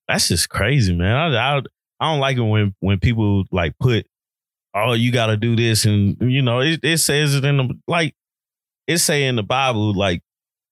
that's 0.08 0.28
just 0.28 0.50
crazy, 0.50 0.96
man. 0.96 1.16
I 1.16 1.58
I, 1.58 1.62
I 2.00 2.12
don't 2.12 2.20
like 2.20 2.38
it 2.38 2.42
when 2.42 2.76
when 2.80 3.00
people 3.00 3.44
like 3.52 3.74
put 3.80 4.06
oh 4.74 4.94
you 4.94 5.12
gotta 5.12 5.38
do 5.38 5.56
this 5.56 5.86
and 5.86 6.18
you 6.20 6.42
know, 6.42 6.60
it, 6.60 6.80
it 6.84 6.98
says 7.00 7.36
it 7.36 7.46
in 7.46 7.58
the 7.58 7.80
like 7.88 8.16
it 8.88 8.98
say 8.98 9.26
in 9.26 9.36
the 9.36 9.44
Bible, 9.44 9.94
like 9.94 10.22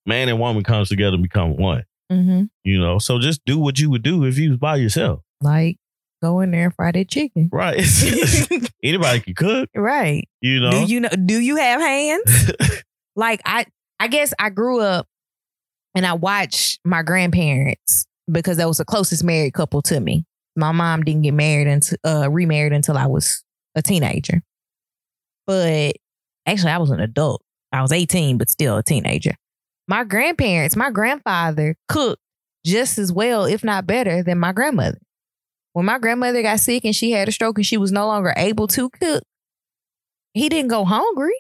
man 0.06 0.30
and 0.30 0.40
woman 0.40 0.64
comes 0.64 0.90
together 0.90 1.16
and 1.16 1.24
become 1.24 1.56
one. 1.58 1.84
Mm-hmm. 2.12 2.44
You 2.64 2.80
know, 2.80 3.00
so 3.00 3.20
just 3.20 3.44
do 3.46 3.60
what 3.60 3.80
you 3.80 3.90
would 3.90 4.04
do 4.04 4.24
if 4.24 4.38
you 4.38 4.52
was 4.52 4.60
by 4.60 4.78
yourself. 4.78 5.22
Like 5.42 5.78
go 6.22 6.40
in 6.40 6.52
there 6.52 6.66
and 6.66 6.76
fry 6.76 6.92
that 6.92 7.10
chicken. 7.10 7.50
Right. 7.52 7.80
Anybody 8.84 9.20
can 9.20 9.34
cook, 9.36 9.70
right. 9.76 10.28
you 10.42 10.60
know. 10.60 10.72
Do 10.72 10.86
you 10.86 11.00
know? 11.02 11.10
Do 11.10 11.40
you 11.40 11.58
have 11.58 11.82
hands? 11.82 12.52
like 13.16 13.42
I, 13.46 13.66
I 14.00 14.08
guess 14.08 14.34
I 14.40 14.50
grew 14.50 14.80
up 14.80 15.08
and 15.96 16.06
I 16.06 16.14
watched 16.14 16.80
my 16.86 17.04
grandparents 17.04 18.06
because 18.32 18.58
that 18.58 18.68
was 18.68 18.78
the 18.78 18.86
closest 18.86 19.24
married 19.24 19.54
couple 19.54 19.82
to 19.84 20.00
me. 20.00 20.26
My 20.56 20.72
mom 20.72 21.04
didn't 21.04 21.22
get 21.24 21.34
married 21.34 21.68
until 21.68 21.98
uh, 22.04 22.30
remarried 22.30 22.74
until 22.74 22.98
I 22.98 23.06
was 23.06 23.44
a 23.78 23.82
teenager. 23.82 24.42
But 25.46 25.94
actually, 26.46 26.72
I 26.72 26.78
was 26.78 26.90
an 26.90 27.00
adult. 27.00 27.42
I 27.72 27.82
was 27.82 27.92
18, 27.92 28.38
but 28.38 28.50
still 28.50 28.78
a 28.78 28.84
teenager. 28.84 29.36
My 29.88 30.04
grandparents, 30.04 30.76
my 30.76 30.90
grandfather 30.90 31.76
cooked 31.88 32.22
just 32.66 32.98
as 32.98 33.12
well, 33.12 33.46
if 33.46 33.63
not 33.63 33.88
better, 33.88 34.24
than 34.24 34.40
my 34.40 34.52
grandmother. 34.52 35.00
When 35.74 35.86
my 35.86 36.00
grandmother 36.00 36.42
got 36.42 36.60
sick 36.60 36.84
and 36.86 36.96
she 36.96 37.12
had 37.12 37.30
a 37.30 37.32
stroke 37.32 37.58
and 37.58 37.66
she 37.66 37.78
was 37.78 37.92
no 37.92 38.08
longer 38.08 38.34
able 38.36 38.68
to 38.68 38.90
cook, 38.90 39.24
he 40.34 40.50
didn't 40.50 40.70
go 40.70 40.84
hungry. 40.84 41.36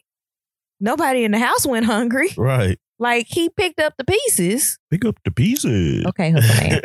Nobody 0.79 1.23
in 1.23 1.31
the 1.31 1.39
house 1.39 1.65
went 1.65 1.85
hungry. 1.85 2.29
right. 2.37 2.77
Like 2.99 3.27
he 3.29 3.49
picked 3.49 3.79
up 3.79 3.93
the 3.97 4.03
pieces. 4.03 4.79
Pick 4.89 5.05
up 5.05 5.17
the 5.23 5.31
pieces. 5.31 6.05
Okay, 6.07 6.31
man. 6.31 6.81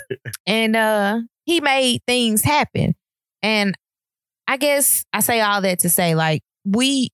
and 0.46 0.74
uh 0.76 1.20
he 1.44 1.60
made 1.60 2.02
things 2.06 2.42
happen. 2.42 2.94
And 3.42 3.74
I 4.50 4.56
guess 4.56 5.04
I 5.12 5.20
say 5.20 5.40
all 5.40 5.60
that 5.62 5.78
to 5.80 5.88
say, 5.88 6.16
like, 6.16 6.42
we 6.64 7.10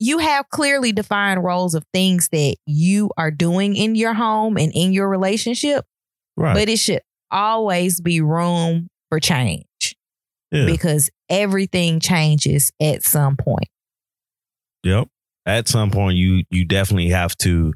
you 0.00 0.18
have 0.18 0.48
clearly 0.50 0.90
defined 0.90 1.44
roles 1.44 1.76
of 1.76 1.84
things 1.94 2.28
that 2.32 2.56
you 2.66 3.10
are 3.16 3.30
doing 3.30 3.76
in 3.76 3.94
your 3.94 4.12
home 4.12 4.56
and 4.58 4.72
in 4.74 4.92
your 4.92 5.08
relationship, 5.08 5.84
right. 6.36 6.52
but 6.52 6.68
it 6.68 6.80
should 6.80 7.00
always 7.30 8.00
be 8.00 8.20
room 8.20 8.88
for 9.08 9.20
change 9.20 9.64
yeah. 10.50 10.66
because 10.66 11.10
everything 11.28 12.00
changes 12.00 12.72
at 12.82 13.04
some 13.04 13.36
point. 13.36 13.68
Yep. 14.82 15.06
At 15.46 15.68
some 15.68 15.92
point, 15.92 16.16
you 16.16 16.42
you 16.50 16.64
definitely 16.64 17.10
have 17.10 17.36
to 17.38 17.72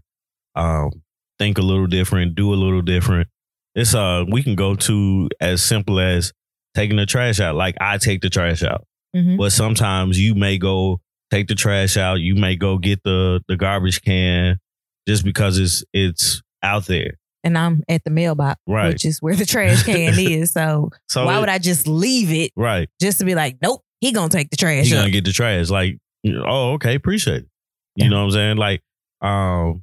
um, 0.57 0.91
think 1.39 1.57
a 1.59 1.63
little 1.63 1.87
different, 1.87 2.35
do 2.35 2.53
a 2.53 2.57
little 2.57 2.83
different. 2.83 3.29
It's 3.77 3.95
uh, 3.95 4.25
we 4.29 4.43
can 4.43 4.57
go 4.57 4.75
to 4.75 5.29
as 5.41 5.63
simple 5.63 6.01
as 6.01 6.33
taking 6.75 6.97
the 6.97 7.07
trash 7.07 7.39
out. 7.39 7.55
Like 7.55 7.77
I 7.81 7.99
take 7.99 8.23
the 8.23 8.31
trash 8.31 8.65
out, 8.65 8.88
Mhm. 9.16 9.37
but 9.38 9.53
sometimes 9.53 10.21
you 10.21 10.35
may 10.35 10.59
go 10.59 11.01
take 11.31 11.49
the 11.49 11.55
trash 11.55 11.97
out. 11.97 12.21
You 12.21 12.35
may 12.35 12.57
go 12.57 12.79
get 12.79 13.03
the 13.05 13.40
the 13.49 13.57
garbage 13.57 14.03
can 14.03 14.59
just 15.07 15.25
because 15.25 15.59
it's 15.59 15.83
it's 15.92 16.42
out 16.62 16.87
there. 16.87 17.14
And 17.44 17.57
I'm 17.57 17.83
at 17.88 18.03
the 18.05 18.11
mailbox, 18.11 18.61
Right. 18.66 18.88
which 18.92 19.05
is 19.05 19.23
where 19.23 19.35
the 19.37 19.47
trash 19.47 19.85
can 19.85 20.18
is. 20.18 20.53
So, 20.53 20.90
So 21.09 21.25
why 21.25 21.37
it- 21.37 21.40
would 21.40 21.49
I 21.49 21.59
just 21.59 21.87
leave 21.87 22.31
it 22.33 22.51
right? 22.57 22.88
just 23.01 23.18
to 23.21 23.25
be 23.25 23.35
like, 23.35 23.57
nope, 23.62 23.83
he 24.01 24.12
gonna 24.12 24.29
take 24.29 24.51
the 24.51 24.57
trash 24.57 24.90
up. 24.92 24.99
gonna 24.99 25.11
get 25.11 25.25
the 25.25 25.33
trash. 25.33 25.71
Like, 25.71 25.99
oh, 26.27 26.73
okay, 26.73 26.94
appreciate 26.94 27.42
it. 27.42 27.49
You 27.97 28.05
Yeah. 28.05 28.11
know 28.11 28.18
what 28.18 28.25
I'm 28.25 28.31
saying? 28.33 28.57
Like, 28.59 28.83
um, 29.23 29.83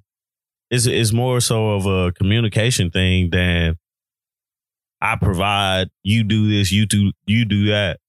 it's 0.70 0.86
it's 0.86 1.14
more 1.14 1.40
so 1.42 1.72
of 1.72 1.86
a 1.86 2.12
communication 2.12 2.92
thing 2.92 3.30
than 3.32 3.78
I 5.02 5.16
provide, 5.18 5.90
you 6.04 6.24
do 6.24 6.50
this, 6.50 6.72
you 6.72 6.86
do 6.86 7.12
you 7.26 7.46
do 7.46 7.68
that. 7.68 8.00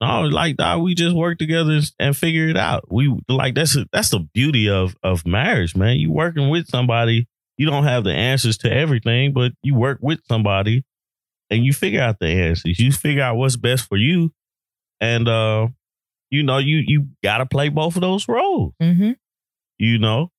No, 0.00 0.22
like 0.22 0.56
dog, 0.56 0.82
we 0.82 0.94
just 0.94 1.14
work 1.14 1.38
together 1.38 1.80
and 1.98 2.16
figure 2.16 2.48
it 2.48 2.56
out. 2.56 2.92
We 2.92 3.16
like 3.28 3.54
that's 3.54 3.76
a, 3.76 3.86
that's 3.92 4.10
the 4.10 4.20
beauty 4.20 4.68
of 4.68 4.96
of 5.02 5.26
marriage, 5.26 5.76
man. 5.76 5.98
You 5.98 6.10
working 6.10 6.50
with 6.50 6.68
somebody, 6.68 7.28
you 7.56 7.66
don't 7.66 7.84
have 7.84 8.04
the 8.04 8.12
answers 8.12 8.58
to 8.58 8.72
everything, 8.72 9.32
but 9.32 9.52
you 9.62 9.74
work 9.74 9.98
with 10.02 10.20
somebody 10.28 10.84
and 11.50 11.64
you 11.64 11.72
figure 11.72 12.02
out 12.02 12.18
the 12.18 12.26
answers. 12.26 12.78
You 12.78 12.92
figure 12.92 13.22
out 13.22 13.36
what's 13.36 13.56
best 13.56 13.88
for 13.88 13.96
you, 13.96 14.32
and 15.00 15.28
uh, 15.28 15.68
you 16.30 16.42
know 16.42 16.58
you 16.58 16.82
you 16.86 17.08
got 17.22 17.38
to 17.38 17.46
play 17.46 17.68
both 17.68 17.94
of 17.94 18.02
those 18.02 18.26
roles. 18.28 18.74
Mm-hmm. 18.82 19.12
You 19.78 19.98
know, 19.98 20.30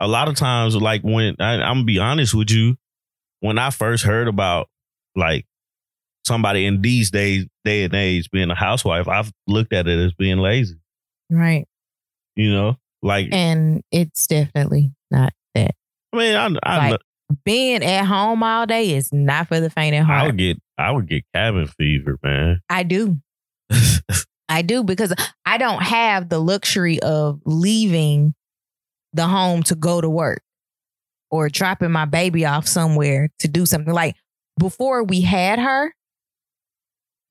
a 0.00 0.08
lot 0.08 0.28
of 0.28 0.34
times, 0.36 0.76
like 0.76 1.02
when 1.02 1.36
I, 1.38 1.54
I'm 1.54 1.76
gonna 1.76 1.84
be 1.84 1.98
honest 1.98 2.34
with 2.34 2.50
you, 2.50 2.76
when 3.40 3.58
I 3.58 3.70
first 3.70 4.04
heard 4.04 4.28
about 4.28 4.68
like 5.14 5.46
somebody 6.26 6.66
in 6.66 6.80
these 6.82 7.10
days, 7.10 7.46
day 7.64 7.84
and 7.84 7.94
age 7.94 8.30
being 8.30 8.50
a 8.50 8.54
housewife, 8.54 9.08
I've 9.08 9.30
looked 9.46 9.72
at 9.72 9.86
it 9.86 9.98
as 9.98 10.12
being 10.14 10.38
lazy. 10.38 10.76
Right. 11.30 11.66
You 12.36 12.52
know, 12.52 12.76
like 13.02 13.28
And 13.32 13.82
it's 13.92 14.26
definitely 14.26 14.92
not 15.10 15.32
that. 15.54 15.74
I 16.12 16.16
mean, 16.16 16.34
I 16.36 16.48
I, 16.62 16.90
Like, 16.90 17.00
Being 17.44 17.82
at 17.84 18.04
home 18.04 18.42
all 18.42 18.66
day 18.66 18.94
is 18.94 19.12
not 19.12 19.48
for 19.48 19.60
the 19.60 19.70
faint 19.70 19.94
at 19.94 20.02
I 20.02 20.04
heart. 20.04 20.26
would 20.26 20.38
get 20.38 20.58
I 20.76 20.90
would 20.90 21.08
get 21.08 21.24
cabin 21.34 21.66
fever, 21.66 22.18
man. 22.22 22.60
I 22.68 22.82
do. 22.82 23.18
I 24.48 24.62
do 24.62 24.84
because 24.84 25.12
I 25.46 25.58
don't 25.58 25.82
have 25.82 26.28
the 26.28 26.38
luxury 26.38 27.00
of 27.00 27.40
leaving 27.44 28.34
the 29.12 29.26
home 29.26 29.62
to 29.64 29.74
go 29.74 30.00
to 30.00 30.08
work 30.10 30.42
or 31.30 31.48
dropping 31.48 31.90
my 31.92 32.04
baby 32.04 32.44
off 32.44 32.66
somewhere 32.66 33.28
to 33.38 33.48
do 33.48 33.64
something. 33.66 33.92
Like 33.94 34.16
before 34.58 35.02
we 35.04 35.20
had 35.22 35.58
her, 35.58 35.94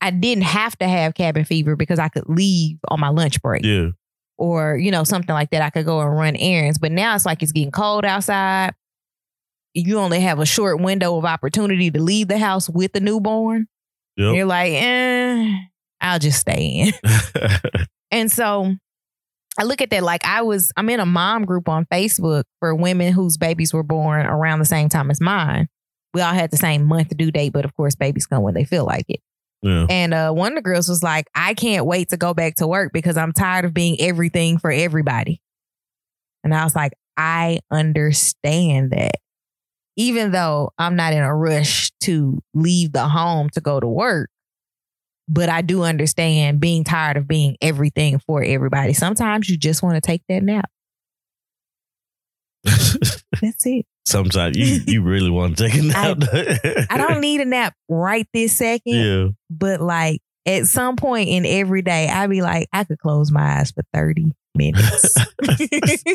I 0.03 0.09
didn't 0.09 0.43
have 0.43 0.77
to 0.79 0.87
have 0.87 1.13
cabin 1.13 1.45
fever 1.45 1.77
because 1.77 1.97
I 1.97 2.09
could 2.09 2.27
leave 2.27 2.77
on 2.89 2.99
my 2.99 3.07
lunch 3.07 3.41
break 3.41 3.63
yeah, 3.63 3.91
or, 4.37 4.75
you 4.75 4.91
know, 4.91 5.05
something 5.05 5.33
like 5.33 5.51
that. 5.51 5.61
I 5.61 5.69
could 5.69 5.85
go 5.85 6.01
and 6.01 6.13
run 6.13 6.35
errands. 6.35 6.77
But 6.77 6.91
now 6.91 7.15
it's 7.15 7.25
like 7.25 7.41
it's 7.41 7.53
getting 7.53 7.71
cold 7.71 8.03
outside. 8.03 8.73
You 9.73 9.99
only 9.99 10.19
have 10.19 10.39
a 10.39 10.45
short 10.45 10.81
window 10.81 11.17
of 11.17 11.23
opportunity 11.23 11.89
to 11.89 12.01
leave 12.01 12.27
the 12.27 12.37
house 12.37 12.69
with 12.69 12.91
the 12.91 12.99
newborn. 12.99 13.67
Yep. 14.17 14.35
You're 14.35 14.45
like, 14.45 14.73
eh, 14.73 15.55
I'll 16.01 16.19
just 16.19 16.39
stay 16.39 16.91
in. 17.03 17.13
And 18.11 18.31
so 18.31 18.75
I 19.57 19.63
look 19.63 19.81
at 19.81 19.89
that 19.89 20.03
like 20.03 20.23
I 20.23 20.43
was, 20.43 20.71
I'm 20.77 20.87
in 20.89 20.99
a 20.99 21.05
mom 21.05 21.45
group 21.45 21.67
on 21.67 21.85
Facebook 21.85 22.43
for 22.59 22.75
women 22.75 23.11
whose 23.11 23.37
babies 23.37 23.73
were 23.73 23.81
born 23.81 24.27
around 24.27 24.59
the 24.59 24.65
same 24.65 24.87
time 24.87 25.09
as 25.09 25.19
mine. 25.19 25.67
We 26.13 26.21
all 26.21 26.31
had 26.31 26.51
the 26.51 26.57
same 26.57 26.85
month 26.85 27.17
due 27.17 27.31
date, 27.31 27.53
but 27.53 27.65
of 27.65 27.75
course, 27.75 27.95
babies 27.95 28.27
come 28.27 28.43
when 28.43 28.53
they 28.53 28.65
feel 28.65 28.85
like 28.85 29.05
it. 29.09 29.19
Yeah. 29.63 29.87
And 29.89 30.13
uh, 30.13 30.31
one 30.31 30.51
of 30.51 30.55
the 30.57 30.61
girls 30.61 30.89
was 30.89 31.01
like, 31.01 31.27
I 31.33 31.53
can't 31.53 31.85
wait 31.85 32.09
to 32.09 32.17
go 32.17 32.33
back 32.33 32.55
to 32.55 32.67
work 32.67 32.91
because 32.91 33.15
I'm 33.15 33.31
tired 33.31 33.63
of 33.63 33.73
being 33.73 33.99
everything 33.99 34.57
for 34.57 34.69
everybody. 34.69 35.41
And 36.43 36.53
I 36.53 36.65
was 36.65 36.75
like, 36.75 36.91
I 37.15 37.59
understand 37.71 38.91
that. 38.91 39.15
Even 39.95 40.31
though 40.31 40.71
I'm 40.77 40.95
not 40.95 41.13
in 41.13 41.23
a 41.23 41.33
rush 41.33 41.91
to 42.01 42.41
leave 42.53 42.91
the 42.91 43.07
home 43.07 43.49
to 43.51 43.61
go 43.61 43.79
to 43.79 43.87
work, 43.87 44.29
but 45.29 45.47
I 45.47 45.61
do 45.61 45.83
understand 45.83 46.59
being 46.59 46.83
tired 46.83 47.15
of 47.15 47.27
being 47.27 47.55
everything 47.61 48.19
for 48.19 48.43
everybody. 48.43 48.93
Sometimes 48.93 49.49
you 49.49 49.57
just 49.57 49.81
want 49.81 49.95
to 49.95 50.01
take 50.01 50.23
that 50.27 50.43
nap. 50.43 50.69
That's 52.65 53.65
it. 53.65 53.85
Sometimes 54.05 54.57
you 54.57 54.81
you 54.85 55.01
really 55.01 55.29
want 55.29 55.57
to 55.57 55.69
take 55.69 55.79
a 55.79 55.83
nap. 55.83 56.17
I 56.89 56.97
don't 56.97 57.21
need 57.21 57.41
a 57.41 57.45
nap 57.45 57.73
right 57.89 58.27
this 58.33 58.57
second, 58.57 58.93
yeah, 58.93 59.27
but 59.49 59.81
like 59.81 60.21
at 60.45 60.67
some 60.67 60.95
point 60.97 61.29
in 61.29 61.45
every 61.45 61.81
day, 61.81 62.09
I'd 62.09 62.29
be 62.29 62.41
like, 62.41 62.67
I 62.73 62.83
could 62.83 62.99
close 62.99 63.31
my 63.31 63.59
eyes 63.59 63.71
for 63.71 63.83
30 63.93 64.33
minutes. 64.55 65.15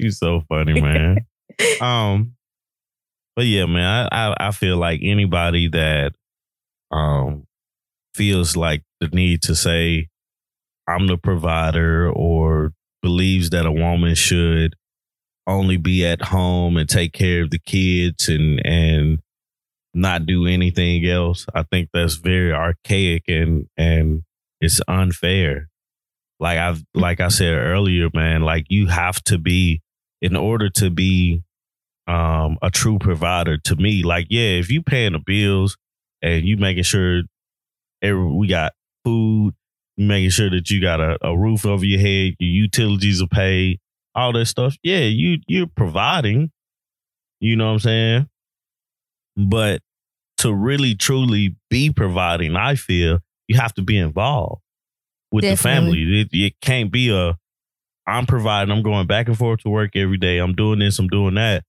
You 0.00 0.12
so 0.12 0.42
funny, 0.48 0.80
man. 0.80 1.26
um, 1.80 2.36
but 3.34 3.46
yeah, 3.46 3.66
man, 3.66 4.08
I, 4.12 4.28
I 4.28 4.48
I 4.48 4.50
feel 4.52 4.76
like 4.76 5.00
anybody 5.02 5.68
that 5.68 6.12
um 6.92 7.46
feels 8.14 8.56
like 8.56 8.84
the 9.00 9.08
need 9.08 9.42
to 9.42 9.56
say 9.56 10.08
I'm 10.86 11.08
the 11.08 11.16
provider 11.16 12.10
or 12.10 12.72
believes 13.02 13.50
that 13.50 13.66
a 13.66 13.72
woman 13.72 14.14
should 14.14 14.74
only 15.48 15.78
be 15.78 16.06
at 16.06 16.22
home 16.22 16.76
and 16.76 16.88
take 16.88 17.12
care 17.14 17.42
of 17.42 17.50
the 17.50 17.58
kids 17.58 18.28
and 18.28 18.64
and 18.66 19.20
not 19.94 20.26
do 20.26 20.46
anything 20.46 21.06
else. 21.06 21.46
I 21.54 21.64
think 21.64 21.90
that's 21.92 22.16
very 22.16 22.52
archaic 22.52 23.24
and 23.28 23.66
and 23.76 24.22
it's 24.60 24.80
unfair. 24.88 25.68
Like 26.40 26.58
I've 26.58 26.84
like 26.94 27.20
I 27.20 27.28
said 27.28 27.54
earlier, 27.54 28.08
man, 28.14 28.42
like 28.42 28.66
you 28.68 28.88
have 28.88 29.22
to 29.24 29.38
be 29.38 29.82
in 30.20 30.36
order 30.36 30.70
to 30.70 30.90
be 30.90 31.42
um 32.06 32.58
a 32.62 32.70
true 32.70 32.98
provider 32.98 33.58
to 33.58 33.76
me, 33.76 34.02
like 34.02 34.26
yeah, 34.30 34.58
if 34.60 34.70
you 34.70 34.82
paying 34.82 35.12
the 35.12 35.20
bills 35.24 35.76
and 36.22 36.46
you 36.46 36.56
making 36.56 36.84
sure 36.84 37.22
every, 38.02 38.24
we 38.26 38.48
got 38.48 38.72
food, 39.04 39.54
making 39.96 40.30
sure 40.30 40.50
that 40.50 40.70
you 40.70 40.80
got 40.80 41.00
a, 41.00 41.18
a 41.22 41.36
roof 41.36 41.66
over 41.66 41.84
your 41.84 42.00
head, 42.00 42.34
your 42.38 42.64
utilities 42.64 43.22
are 43.22 43.28
paid, 43.28 43.80
all 44.14 44.32
that 44.32 44.46
stuff. 44.46 44.76
Yeah, 44.82 45.00
you 45.00 45.38
you're 45.46 45.66
providing. 45.66 46.50
You 47.40 47.56
know 47.56 47.66
what 47.66 47.72
I'm 47.72 47.78
saying? 47.80 48.28
But 49.36 49.80
to 50.38 50.52
really 50.52 50.94
truly 50.94 51.56
be 51.70 51.92
providing, 51.92 52.56
I 52.56 52.74
feel 52.74 53.20
you 53.46 53.56
have 53.56 53.74
to 53.74 53.82
be 53.82 53.96
involved 53.96 54.62
with 55.30 55.44
the 55.44 55.56
family. 55.56 56.20
It, 56.20 56.28
it 56.32 56.54
can't 56.60 56.90
be 56.90 57.10
a 57.10 57.36
I'm 58.08 58.24
providing, 58.24 58.72
I'm 58.72 58.82
going 58.82 59.06
back 59.06 59.28
and 59.28 59.36
forth 59.36 59.60
to 59.60 59.68
work 59.68 59.94
every 59.94 60.16
day. 60.16 60.38
I'm 60.38 60.54
doing 60.54 60.78
this, 60.78 60.98
I'm 60.98 61.08
doing 61.08 61.34
that. 61.34 61.64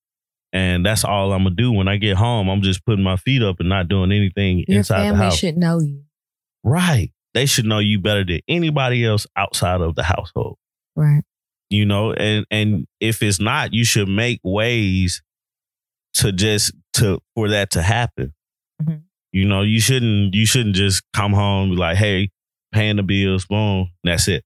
And 0.53 0.85
that's 0.85 1.03
all 1.03 1.33
I'm 1.33 1.43
gonna 1.43 1.55
do 1.55 1.71
when 1.71 1.87
I 1.87 1.97
get 1.97 2.17
home. 2.17 2.49
I'm 2.49 2.61
just 2.61 2.85
putting 2.85 3.03
my 3.03 3.17
feet 3.17 3.43
up 3.43 3.59
and 3.59 3.69
not 3.69 3.87
doing 3.87 4.11
anything 4.11 4.63
Your 4.67 4.79
inside 4.79 4.99
the 4.99 5.03
family 5.03 5.25
house. 5.25 5.37
should 5.37 5.57
know 5.57 5.79
you. 5.79 6.03
Right. 6.63 7.11
They 7.33 7.45
should 7.45 7.65
know 7.65 7.79
you 7.79 7.99
better 7.99 8.23
than 8.23 8.39
anybody 8.47 9.05
else 9.05 9.27
outside 9.35 9.81
of 9.81 9.95
the 9.95 10.03
household. 10.03 10.57
Right. 10.95 11.23
You 11.69 11.85
know, 11.85 12.13
and 12.13 12.45
and 12.49 12.87
if 12.99 13.21
it's 13.21 13.39
not, 13.39 13.73
you 13.73 13.85
should 13.85 14.07
make 14.09 14.39
ways 14.43 15.21
to 16.15 16.31
just 16.31 16.73
to 16.93 17.19
for 17.35 17.49
that 17.49 17.71
to 17.71 17.81
happen. 17.81 18.33
Mhm. 18.81 19.03
You 19.31 19.45
know, 19.45 19.61
you 19.61 19.79
shouldn't 19.79 20.33
you 20.33 20.45
shouldn't 20.45 20.75
just 20.75 21.03
come 21.13 21.33
home 21.33 21.71
like, 21.71 21.97
hey, 21.97 22.29
paying 22.71 22.95
the 22.95 23.03
bills, 23.03 23.45
boom, 23.45 23.89
that's 24.03 24.27
it. 24.27 24.43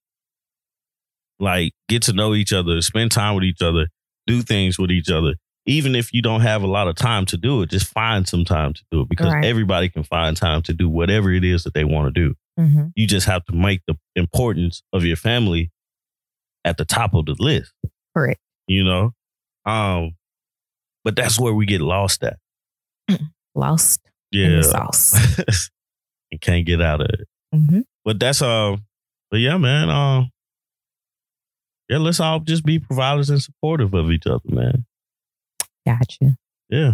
Like 1.39 1.73
get 1.89 2.03
to 2.03 2.13
know 2.13 2.33
each 2.35 2.53
other, 2.53 2.81
spend 2.81 3.11
time 3.11 3.35
with 3.35 3.43
each 3.43 3.61
other, 3.61 3.87
do 4.27 4.41
things 4.41 4.77
with 4.77 4.91
each 4.91 5.09
other. 5.09 5.35
Even 5.65 5.95
if 5.95 6.13
you 6.13 6.21
don't 6.21 6.41
have 6.41 6.61
a 6.61 6.67
lot 6.67 6.87
of 6.89 6.95
time 6.95 7.25
to 7.27 7.37
do 7.37 7.61
it, 7.61 7.69
just 7.69 7.87
find 7.87 8.27
some 8.27 8.43
time 8.43 8.73
to 8.73 8.83
do 8.91 9.01
it 9.01 9.09
because 9.09 9.33
Right. 9.33 9.45
everybody 9.45 9.87
can 9.89 10.03
find 10.03 10.35
time 10.35 10.61
to 10.63 10.73
do 10.73 10.89
whatever 10.89 11.31
it 11.31 11.43
is 11.45 11.63
that 11.63 11.73
they 11.73 11.85
want 11.85 12.13
to 12.13 12.21
do. 12.27 12.35
Mm-hmm. 12.59 12.87
You 12.95 13.07
just 13.07 13.27
have 13.27 13.45
to 13.45 13.53
make 13.55 13.81
the 13.87 13.95
importance 14.15 14.83
of 14.91 15.05
your 15.05 15.15
family 15.15 15.71
at 16.65 16.77
the 16.77 16.85
top 16.85 17.13
of 17.13 17.25
the 17.25 17.35
list. 17.39 17.71
Correct. 18.15 18.39
You 18.67 18.83
know? 18.83 19.13
Um, 19.65 20.15
but 21.03 21.15
that's 21.15 21.39
where 21.39 21.53
we 21.53 21.65
get 21.65 21.81
lost 21.81 22.23
at. 22.23 22.37
Lost 23.55 24.01
in 24.31 24.39
Yeah. 24.51 24.57
the 24.57 24.63
sauce. 24.63 25.69
and 26.31 26.41
can't 26.41 26.65
get 26.65 26.81
out 26.81 27.01
of 27.01 27.07
it. 27.09 27.27
Mm-hmm. 27.53 27.81
But 28.05 28.19
that's 28.19 28.41
uh 28.41 28.77
but 29.29 29.39
yeah, 29.39 29.57
man. 29.57 29.89
Um 29.89 30.31
yeah, 31.89 31.97
let's 31.99 32.19
all 32.19 32.39
just 32.39 32.65
be 32.65 32.79
providers 32.79 33.29
and 33.29 33.41
supportive 33.41 33.93
of 33.93 34.09
each 34.11 34.25
other, 34.25 34.39
man. 34.45 34.85
Gotcha. 35.85 36.37
Yeah. 36.69 36.93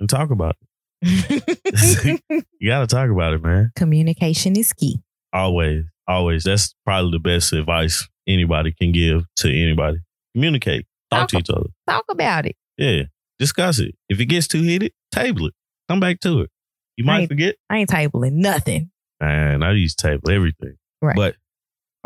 And 0.00 0.08
talk 0.08 0.30
about 0.30 0.56
it. 1.02 2.20
You 2.60 2.70
gotta 2.70 2.86
talk 2.86 3.10
about 3.10 3.34
it, 3.34 3.42
man. 3.42 3.70
Communication 3.76 4.56
is 4.56 4.72
key. 4.72 5.00
Always. 5.32 5.84
Always. 6.08 6.44
That's 6.44 6.74
probably 6.84 7.12
the 7.12 7.18
best 7.20 7.52
advice 7.52 8.08
anybody 8.28 8.72
can 8.72 8.92
give 8.92 9.24
to 9.36 9.48
anybody. 9.50 9.98
Communicate. 10.34 10.86
Talk 11.10 11.28
to 11.30 11.38
each 11.38 11.50
other. 11.50 11.68
Talk 11.88 12.04
about 12.10 12.46
it. 12.46 12.54
Yeah. 12.76 13.04
Discuss 13.38 13.78
it. 13.78 13.94
If 14.08 14.20
it 14.20 14.26
gets 14.26 14.46
too 14.46 14.62
heated, 14.62 14.92
table 15.10 15.46
it. 15.46 15.54
Come 15.88 16.00
back 16.00 16.20
to 16.20 16.42
it. 16.42 16.50
You 16.96 17.04
might 17.04 17.20
Right. 17.20 17.28
forget. 17.28 17.54
I 17.70 17.78
ain't 17.78 17.88
tabling 17.90 18.32
nothing. 18.34 18.90
Man, 19.20 19.62
I 19.62 19.72
used 19.72 19.98
to 20.00 20.08
table 20.08 20.30
everything. 20.30 20.74
Right. 21.00 21.16
But 21.16 21.36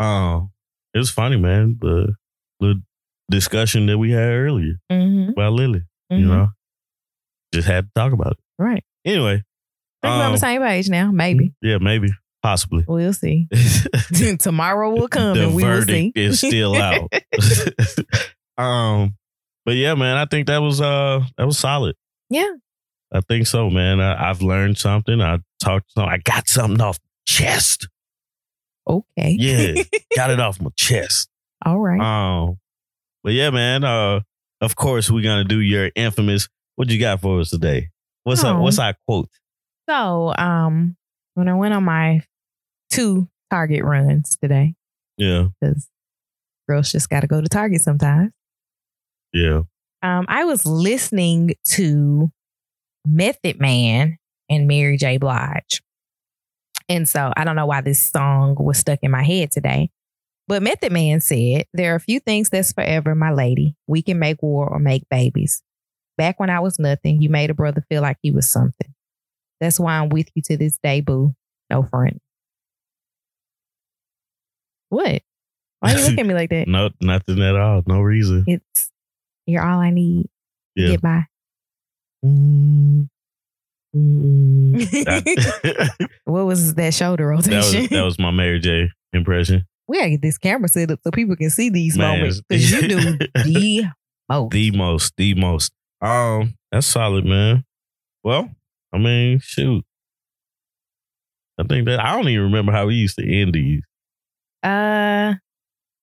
um 0.02 0.50
it 0.94 0.98
was 0.98 1.10
funny, 1.10 1.36
man. 1.36 1.78
The 1.80 2.14
the 2.60 2.80
discussion 3.30 3.86
that 3.86 3.98
we 3.98 4.12
had 4.12 4.30
earlier 4.30 4.74
Mm-hmm. 4.90 5.30
about 5.32 5.52
Lily. 5.54 5.82
You 6.10 6.26
know. 6.26 6.48
Just 7.54 7.66
had 7.66 7.86
to 7.86 7.90
talk 7.94 8.12
about 8.12 8.32
it. 8.32 8.38
Right. 8.58 8.84
Anyway. 9.04 9.42
I 10.02 10.08
think 10.08 10.18
we're 10.18 10.20
on 10.20 10.26
um, 10.26 10.32
the 10.32 10.38
same 10.38 10.60
page 10.62 10.88
now. 10.90 11.10
Maybe. 11.10 11.52
Yeah, 11.62 11.78
maybe. 11.78 12.08
Possibly. 12.42 12.84
We'll 12.88 13.12
see. 13.12 13.48
Tomorrow 14.38 14.90
will 14.90 15.08
come 15.08 15.36
the 15.36 15.44
and 15.46 15.54
we 15.54 15.62
will 15.64 15.82
see. 15.82 16.12
is 16.14 16.38
still 16.38 16.74
out. 16.74 17.12
um, 18.58 19.16
but 19.64 19.76
yeah, 19.76 19.94
man, 19.94 20.16
I 20.16 20.26
think 20.26 20.48
that 20.48 20.58
was 20.58 20.80
uh 20.80 21.22
that 21.38 21.46
was 21.46 21.58
solid. 21.58 21.94
Yeah. 22.28 22.50
I 23.12 23.20
think 23.20 23.46
so, 23.46 23.70
man. 23.70 24.00
I, 24.00 24.30
I've 24.30 24.42
learned 24.42 24.78
something. 24.78 25.20
I 25.20 25.38
talked. 25.60 25.92
Some, 25.92 26.08
I 26.08 26.18
got 26.18 26.48
something 26.48 26.80
off 26.80 26.98
my 26.98 27.32
chest. 27.32 27.88
okay. 28.88 29.36
Yeah, 29.38 29.82
got 30.16 30.30
it 30.30 30.40
off 30.40 30.60
my 30.60 30.70
chest. 30.76 31.28
All 31.64 31.78
right. 31.78 32.00
Um, 32.00 32.58
but 33.22 33.34
yeah, 33.34 33.50
man. 33.50 33.84
Uh, 33.84 34.20
of 34.60 34.74
course, 34.74 35.10
we're 35.10 35.22
gonna 35.22 35.44
do 35.44 35.60
your 35.60 35.90
infamous. 35.94 36.48
What 36.74 36.88
you 36.88 36.98
got 36.98 37.20
for 37.20 37.40
us 37.40 37.50
today? 37.50 37.90
What's 38.24 38.42
up? 38.42 38.56
Oh. 38.56 38.62
What's 38.62 38.78
our 38.78 38.94
quote? 39.06 39.28
So, 39.88 40.32
um, 40.36 40.96
when 41.34 41.48
I 41.48 41.54
went 41.54 41.74
on 41.74 41.84
my 41.84 42.22
two 42.92 43.28
Target 43.50 43.84
runs 43.84 44.36
today, 44.40 44.74
Yeah, 45.18 45.48
because 45.60 45.88
girls 46.68 46.90
just 46.92 47.08
got 47.10 47.20
to 47.20 47.26
go 47.26 47.40
to 47.40 47.48
Target 47.48 47.80
sometimes. 47.82 48.32
yeah. 49.32 49.62
Um, 50.02 50.24
I 50.28 50.44
was 50.44 50.66
listening 50.66 51.54
to 51.74 52.30
Method 53.06 53.60
Man 53.60 54.18
and 54.50 54.66
Mary 54.66 54.96
J. 54.96 55.16
Blige. 55.18 55.80
And 56.88 57.08
so 57.08 57.32
I 57.36 57.44
don't 57.44 57.54
know 57.56 57.66
why 57.66 57.80
this 57.82 58.00
song 58.02 58.56
was 58.58 58.78
stuck 58.78 58.98
in 59.02 59.10
my 59.12 59.22
head 59.22 59.50
today. 59.52 59.90
But 60.48 60.62
Method 60.62 60.90
Man 60.92 61.20
said, 61.20 61.66
There 61.72 61.92
are 61.92 61.96
a 61.96 62.00
few 62.00 62.18
things 62.18 62.50
that's 62.50 62.72
forever, 62.72 63.14
my 63.14 63.30
lady. 63.32 63.76
We 63.86 64.02
can 64.02 64.18
make 64.18 64.42
war 64.42 64.68
or 64.68 64.80
make 64.80 65.08
babies. 65.08 65.62
Back 66.18 66.40
when 66.40 66.50
I 66.50 66.58
was 66.60 66.78
nothing, 66.80 67.22
you 67.22 67.30
made 67.30 67.50
a 67.50 67.54
brother 67.54 67.84
feel 67.88 68.02
like 68.02 68.18
he 68.22 68.32
was 68.32 68.48
something. 68.48 68.92
That's 69.60 69.78
why 69.78 69.98
I'm 69.98 70.08
with 70.08 70.28
you 70.34 70.42
to 70.46 70.56
this 70.56 70.78
day, 70.82 71.00
boo. 71.00 71.34
No 71.70 71.84
friend. 71.84 72.18
What? 74.92 75.22
Why 75.80 75.94
are 75.94 75.98
you 75.98 76.04
look 76.10 76.18
at 76.18 76.26
me 76.26 76.34
like 76.34 76.50
that? 76.50 76.68
No, 76.68 76.90
nothing 77.00 77.40
at 77.42 77.56
all. 77.56 77.82
No 77.86 78.00
reason. 78.02 78.44
It's 78.46 78.90
you're 79.46 79.64
all 79.66 79.80
I 79.80 79.88
need 79.90 80.26
Yeah. 80.76 80.88
get 80.88 81.00
by. 81.00 81.24
Mm, 82.24 83.08
mm. 83.96 86.08
What 86.24 86.44
was 86.46 86.74
that 86.74 86.92
shoulder 86.94 87.28
that 87.36 87.36
was 87.36 87.48
rotation? 87.74 87.96
that 87.96 88.04
was 88.04 88.18
my 88.18 88.30
Mary 88.30 88.60
J 88.60 88.90
impression. 89.14 89.64
we 89.88 89.96
gotta 89.98 90.10
get 90.10 90.22
this 90.22 90.36
camera 90.38 90.68
set 90.68 90.90
up 90.90 91.00
so 91.02 91.10
people 91.10 91.36
can 91.36 91.50
see 91.50 91.70
these 91.70 91.96
Man, 91.96 92.18
moments 92.18 92.42
because 92.48 92.70
you 92.70 92.88
do 92.88 93.00
the 93.44 93.86
most. 94.28 94.50
The 94.52 94.70
most, 94.72 95.12
the 95.16 95.34
most. 95.34 95.72
Um, 96.02 96.54
that's 96.70 96.86
solid, 96.86 97.24
man. 97.24 97.64
Well, 98.22 98.50
I 98.92 98.98
mean, 98.98 99.40
shoot. 99.42 99.84
I 101.58 101.64
think 101.64 101.86
that 101.86 101.98
I 101.98 102.12
don't 102.14 102.28
even 102.28 102.44
remember 102.44 102.72
how 102.72 102.86
we 102.86 102.94
used 102.94 103.16
to 103.18 103.26
end 103.40 103.54
these. 103.54 103.82
Uh, 104.62 105.34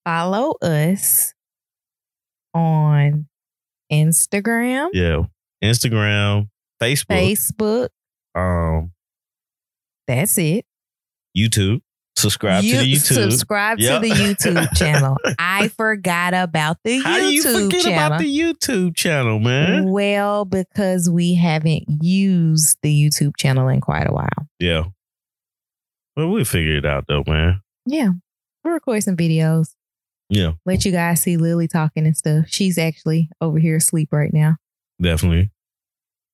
follow 0.05 0.53
us 0.62 1.34
on 2.53 3.28
Instagram, 3.91 4.89
Yeah, 4.93 5.24
Instagram, 5.64 6.49
Facebook, 6.82 7.07
Facebook. 7.07 7.89
um, 8.36 8.91
That's 10.07 10.38
it. 10.38 10.66
YouTube. 11.38 11.82
Subscribe 12.16 12.64
You- 12.66 12.74
to 12.74 12.80
the 12.80 12.91
YouTube. 12.93 13.32
Subscribe 13.32 13.80
Yep. 13.80 14.01
to 14.01 14.10
the 14.10 14.14
YouTube 14.16 14.74
channel. 14.76 15.16
I 15.38 15.70
forgot 15.70 16.34
about 16.34 16.78
the 16.84 16.99
How 16.99 17.18
do 17.18 17.32
you 17.34 17.41
YouTube 17.43 17.64
forget 17.66 17.82
channel. 17.84 18.07
about 18.07 18.20
the 18.20 18.38
YouTube 18.39 18.95
channel, 18.95 19.39
man? 19.39 19.89
Well, 19.89 20.43
because 20.43 21.10
we 21.10 21.36
haven't 21.36 21.86
used 22.03 22.78
the 22.82 22.91
YouTube 22.93 23.38
channel 23.38 23.70
in 23.70 23.80
quite 23.80 24.10
a 24.10 24.12
while. 24.12 24.47
Yeah. 24.60 24.86
Well, 26.18 26.30
we'll 26.30 26.43
figure 26.43 26.76
it 26.76 26.86
out 26.86 27.05
though, 27.07 27.24
man. 27.26 27.62
Yeah. 27.86 28.10
We'll 28.64 28.74
record 28.74 29.03
some 29.03 29.16
videos. 29.18 29.74
Yeah, 30.30 30.53
Let 30.66 30.86
you 30.86 30.91
guys 30.91 31.22
see 31.22 31.38
Lily 31.38 31.68
talking 31.68 32.05
and 32.05 32.16
stuff. 32.16 32.45
She's 32.49 32.78
actually 32.78 33.30
over 33.41 33.57
here 33.57 33.78
asleep 33.78 34.10
right 34.12 34.32
now. 34.34 34.57
definitely. 35.01 35.49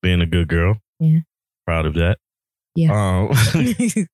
Being 0.01 0.21
a 0.21 0.25
good 0.25 0.47
girl. 0.49 0.77
Yeah. 0.99 1.19
Proud 1.65 1.85
of 1.85 1.93
that. 1.95 2.17
Yeah. 2.75 2.91
Um, 2.91 3.31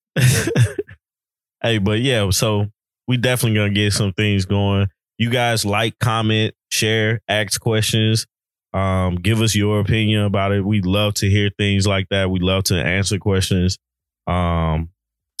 Hey, 1.62 1.78
but 1.78 2.00
yeah, 2.00 2.28
so 2.30 2.66
we 3.06 3.16
definitely 3.16 3.56
gonna 3.56 3.70
get 3.72 3.92
some 3.92 4.12
things 4.12 4.44
going. 4.46 4.88
You 5.18 5.30
guys 5.30 5.64
like, 5.64 5.96
comment, 6.00 6.54
share, 6.72 7.20
ask 7.28 7.60
questions. 7.60 8.26
Um, 8.72 9.14
give 9.16 9.40
us 9.40 9.54
your 9.54 9.78
opinion 9.80 10.22
about 10.22 10.50
it. 10.52 10.64
We 10.64 10.80
love 10.80 11.14
to 11.14 11.30
hear 11.30 11.50
things 11.56 11.86
like 11.86 12.08
that. 12.10 12.30
We 12.30 12.40
love 12.40 12.64
to 12.64 12.74
answer 12.82 13.18
questions. 13.18 13.78
Um, 14.26 14.90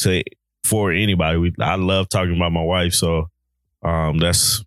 to 0.00 0.22
for 0.64 0.92
anybody. 0.92 1.38
We 1.38 1.52
I 1.60 1.76
love 1.76 2.08
talking 2.08 2.36
about 2.36 2.52
my 2.52 2.62
wife, 2.62 2.94
so 2.94 3.28
um, 3.82 4.18
that's 4.18 4.64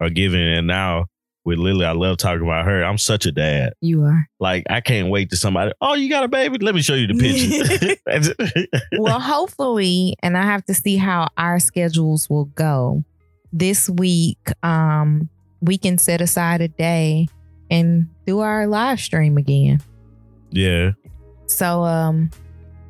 a 0.00 0.10
given. 0.10 0.40
And 0.40 0.66
now 0.66 1.06
with 1.44 1.58
Lily, 1.58 1.84
I 1.86 1.92
love 1.92 2.18
talking 2.18 2.42
about 2.42 2.64
her. 2.66 2.82
I'm 2.82 2.98
such 2.98 3.26
a 3.26 3.32
dad. 3.32 3.74
You 3.80 4.02
are. 4.04 4.28
Like 4.40 4.64
I 4.68 4.80
can't 4.80 5.10
wait 5.10 5.30
to 5.30 5.36
somebody. 5.36 5.72
Oh, 5.80 5.94
you 5.94 6.08
got 6.08 6.24
a 6.24 6.28
baby? 6.28 6.58
Let 6.58 6.74
me 6.74 6.82
show 6.82 6.94
you 6.94 7.06
the 7.06 7.14
picture. 7.14 8.68
well, 8.98 9.20
hopefully, 9.20 10.16
and 10.22 10.36
I 10.36 10.42
have 10.42 10.64
to 10.66 10.74
see 10.74 10.96
how 10.96 11.28
our 11.36 11.58
schedules 11.58 12.28
will 12.28 12.46
go. 12.46 13.04
This 13.52 13.88
week, 13.88 14.38
um, 14.62 15.30
we 15.60 15.78
can 15.78 15.98
set 15.98 16.20
aside 16.20 16.60
a 16.60 16.68
day 16.68 17.28
and 17.70 18.08
do 18.26 18.40
our 18.40 18.66
live 18.66 19.00
stream 19.00 19.36
again. 19.36 19.80
Yeah. 20.50 20.92
So 21.46 21.84
um 21.84 22.30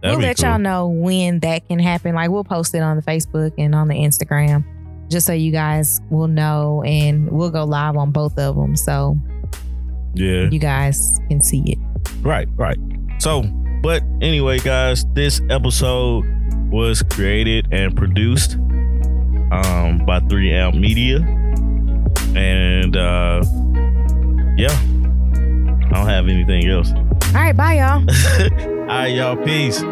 That'd 0.07 0.18
we'll 0.18 0.26
let 0.28 0.36
cool. 0.38 0.48
y'all 0.48 0.59
know 0.59 0.88
when 0.88 1.40
that 1.40 1.68
can 1.68 1.78
happen. 1.78 2.14
Like 2.14 2.30
we'll 2.30 2.44
post 2.44 2.74
it 2.74 2.82
on 2.82 2.96
the 2.96 3.02
Facebook 3.02 3.52
and 3.59 3.74
on 3.74 3.88
the 3.88 3.94
Instagram 3.94 4.64
just 5.09 5.26
so 5.26 5.32
you 5.32 5.52
guys 5.52 6.00
will 6.11 6.28
know 6.28 6.82
and 6.84 7.30
we'll 7.30 7.50
go 7.50 7.64
live 7.64 7.96
on 7.96 8.11
both 8.11 8.38
of 8.38 8.57
them. 8.57 8.76
So 8.76 9.18
yeah, 10.14 10.48
you 10.50 10.59
guys 10.59 11.20
can 11.28 11.42
see 11.42 11.62
it. 11.66 11.78
Right, 12.22 12.48
right. 12.57 12.78
So, 13.18 13.42
but 13.82 14.02
anyway, 14.20 14.59
guys, 14.59 15.04
this 15.12 15.40
episode 15.50 16.24
was 16.70 17.02
created 17.02 17.68
and 17.72 17.96
produced 17.96 18.54
um 19.52 20.02
by 20.04 20.20
3M 20.20 20.78
Media. 20.80 21.18
And 22.36 22.96
uh 22.96 23.44
yeah. 24.57 24.76
I 25.87 25.95
don't 25.95 26.09
have 26.09 26.28
anything 26.28 26.68
else. 26.68 26.93
All 26.93 27.43
right, 27.43 27.57
bye 27.57 27.74
y'all. 27.74 28.05
All 28.80 28.87
right, 28.87 29.07
y'all. 29.07 29.37
Peace. 29.37 29.82